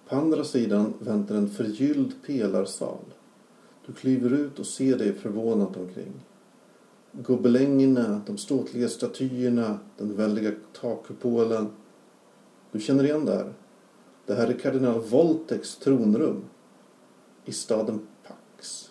[0.09, 3.05] På andra sidan väntar en förgylld pelarsal.
[3.87, 6.13] Du kliver ut och ser dig förvånat omkring.
[7.13, 11.67] Gobelängerna, de ståtliga statyerna, den väldiga takkupolen.
[12.73, 13.53] Du känner igen det här.
[14.27, 16.45] Det här är kardinal Volteks tronrum
[17.45, 18.91] i staden Pax.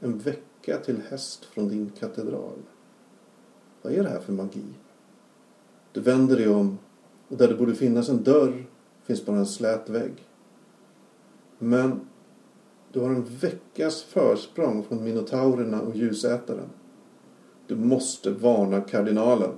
[0.00, 2.58] En vecka till häst från din katedral.
[3.82, 4.64] Vad är det här för magi?
[5.92, 6.78] Du vänder dig om
[7.28, 8.66] och där det borde finnas en dörr
[9.06, 10.12] finns bara en slät vägg.
[11.58, 12.00] Men
[12.92, 16.68] du har en veckas försprång från minotaurerna och ljusätaren.
[17.66, 19.50] Du måste varna kardinalen.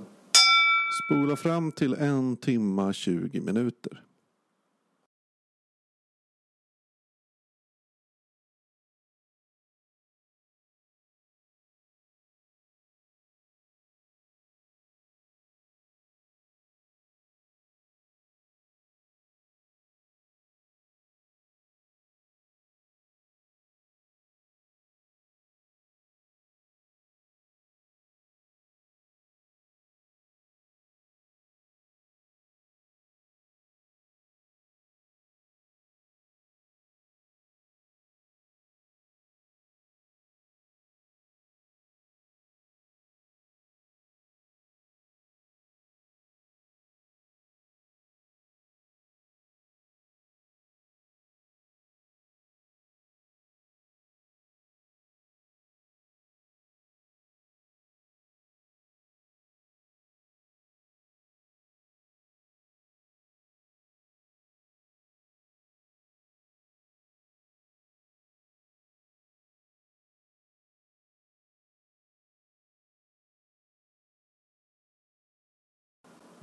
[1.05, 4.03] Spola fram till en timma 20 minuter.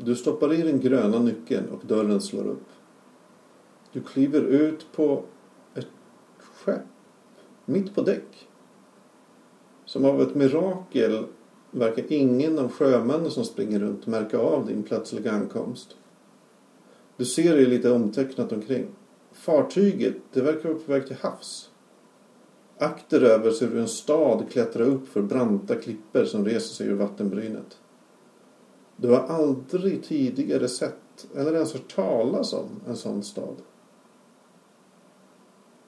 [0.04, 2.66] Du stoppar i den gröna nyckeln och dörren slår upp.
[3.92, 5.24] Du kliver ut på
[5.74, 5.86] ett
[6.38, 6.82] skepp
[7.64, 8.48] mitt på däck.
[9.84, 11.24] Som av ett mirakel
[11.70, 15.96] verkar ingen av sjömännen som springer runt märka av din plötsliga ankomst.
[17.16, 18.86] Du ser dig lite omtecknat omkring.
[19.32, 21.70] Fartyget, det verkar vara på väg till havs.
[22.78, 27.78] Akteröver ser du en stad klättra upp för branta klippor som reser sig ur vattenbrynet.
[29.00, 33.56] Du har aldrig tidigare sett eller ens hört talas om en sån stad.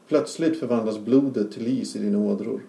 [0.08, 2.66] Plötsligt förvandlas blodet till is i dina ådror.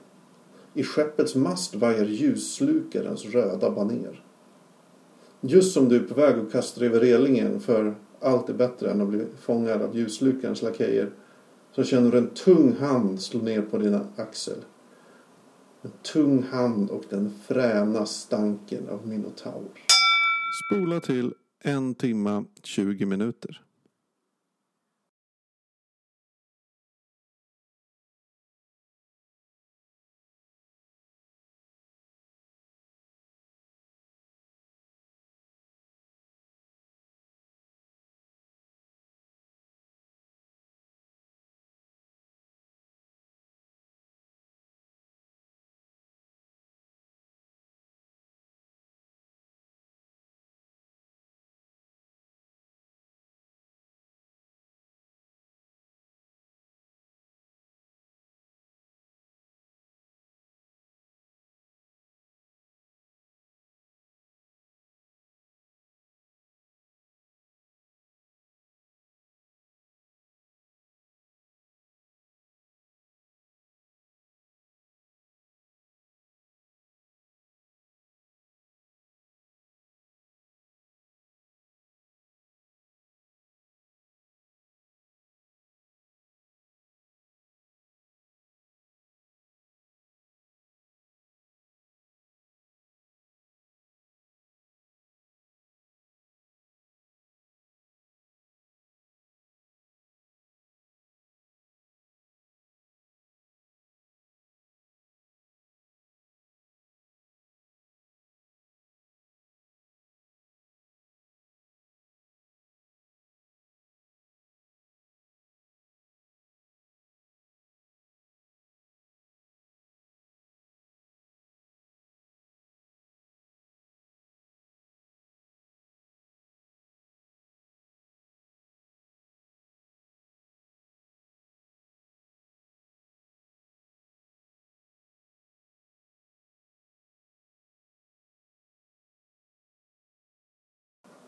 [0.73, 4.23] I skeppets mast vajar ljusslukarens röda baner.
[5.41, 8.91] Just som du är på väg att kasta dig över relingen för allt är bättre
[8.91, 11.11] än att bli fångad av ljusslukarens lakejer
[11.71, 14.57] så känner du en tung hand slå ner på dina axel.
[15.81, 19.92] En tung hand och den fräna stanken av minotaur.
[20.53, 23.61] Spola till en timma 20 minuter.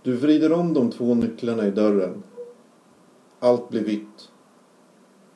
[0.06, 2.24] Du vrider om de två nycklarna i dörren.
[3.40, 4.32] Allt blir vitt.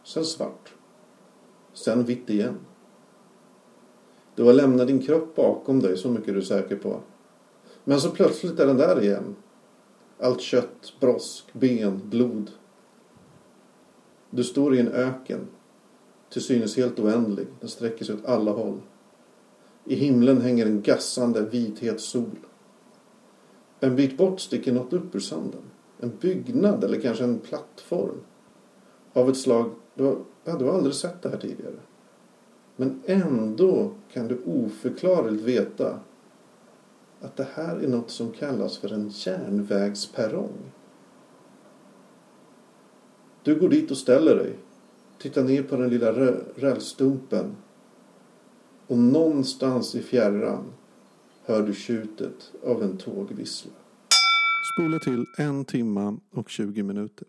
[0.03, 0.73] Sen svart.
[1.73, 2.57] Sen vitt igen.
[4.35, 6.99] Du har lämnat din kropp bakom dig, så mycket är du säker på.
[7.83, 9.35] Men så plötsligt är den där igen.
[10.19, 12.51] Allt kött, brosk, ben, blod.
[14.29, 15.47] Du står i en öken.
[16.29, 17.47] Till synes helt oändlig.
[17.59, 18.81] Den sträcker sig åt alla håll.
[19.85, 22.37] I himlen hänger en gassande vithet sol.
[23.79, 25.61] En bit bort sticker något upp ur sanden.
[25.99, 28.21] En byggnad eller kanske en plattform.
[29.13, 31.79] Av ett slag du har, ja, du har aldrig sett det här tidigare.
[32.75, 35.99] Men ändå kan du oförklarligt veta
[37.21, 40.71] att det här är något som kallas för en järnvägsperrong.
[43.43, 44.55] Du går dit och ställer dig.
[45.17, 46.11] Tittar ner på den lilla
[46.55, 47.55] rälsstumpen.
[48.87, 50.73] Och någonstans i fjärran
[51.49, 53.71] hör du tjutet av en tågvissla.
[54.73, 57.27] Spola till en timma och 20 minuter.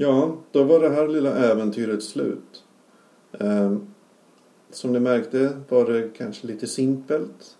[0.00, 2.64] Ja, då var det här lilla äventyret slut.
[3.32, 3.86] Ehm,
[4.70, 7.56] som ni märkte var det kanske lite simpelt.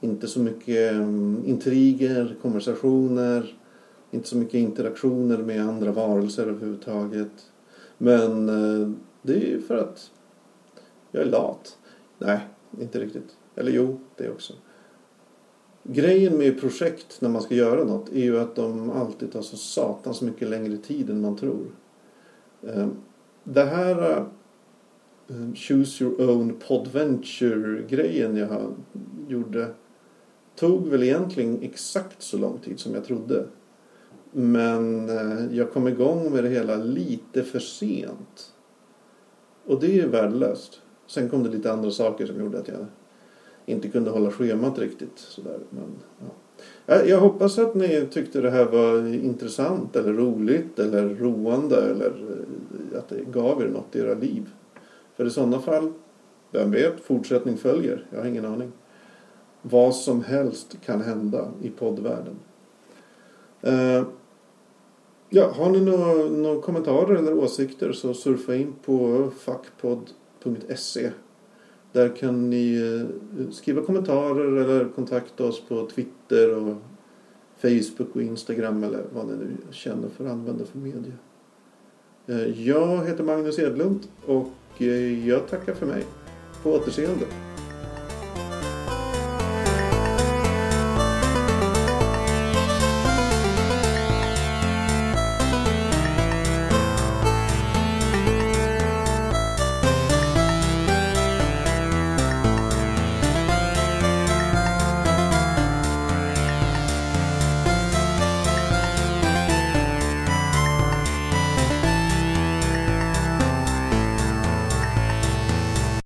[0.00, 3.56] Inte så mycket mm, intriger, konversationer,
[4.10, 7.50] inte så mycket interaktioner med andra varelser överhuvudtaget.
[7.98, 8.90] Men eh,
[9.22, 10.10] det är ju för att
[11.10, 11.78] jag är lat.
[12.18, 12.40] Nej,
[12.80, 13.36] inte riktigt.
[13.56, 14.52] Eller jo, det också.
[15.82, 19.56] Grejen med projekt när man ska göra något är ju att de alltid tar så
[19.56, 21.66] satans mycket längre tid än man tror.
[22.62, 22.88] Eh,
[23.44, 24.16] det här
[25.28, 28.74] eh, Choose Your Own Podventure-grejen jag
[29.28, 29.74] gjorde
[30.56, 33.46] tog väl egentligen exakt så lång tid som jag trodde.
[34.32, 38.52] Men eh, jag kom igång med det hela lite för sent.
[39.66, 40.80] Och det är ju värdelöst.
[41.06, 42.86] Sen kom det lite andra saker som gjorde att jag
[43.66, 45.18] inte kunde hålla schemat riktigt.
[45.18, 45.58] Sådär.
[45.70, 45.84] Men,
[46.18, 46.26] ja.
[46.86, 52.98] Jag hoppas att ni tyckte det här var intressant eller roligt eller roande eller eh,
[52.98, 54.50] att det gav er något i era liv.
[55.16, 55.92] För i sådana fall,
[56.50, 58.06] vem vet, fortsättning följer.
[58.10, 58.72] Jag har ingen aning.
[59.62, 62.36] Vad som helst kan hända i poddvärlden.
[63.66, 64.06] Uh,
[65.28, 71.10] ja, har ni några, några kommentarer eller åsikter så surfa in på fuckpodd.se
[71.92, 76.76] där kan ni eh, skriva kommentarer eller kontakta oss på Twitter och
[77.58, 81.12] Facebook och Instagram eller vad ni nu känner för att använda för media.
[82.26, 86.04] Eh, jag heter Magnus Edlund och eh, jag tackar för mig.
[86.62, 87.26] På återseende.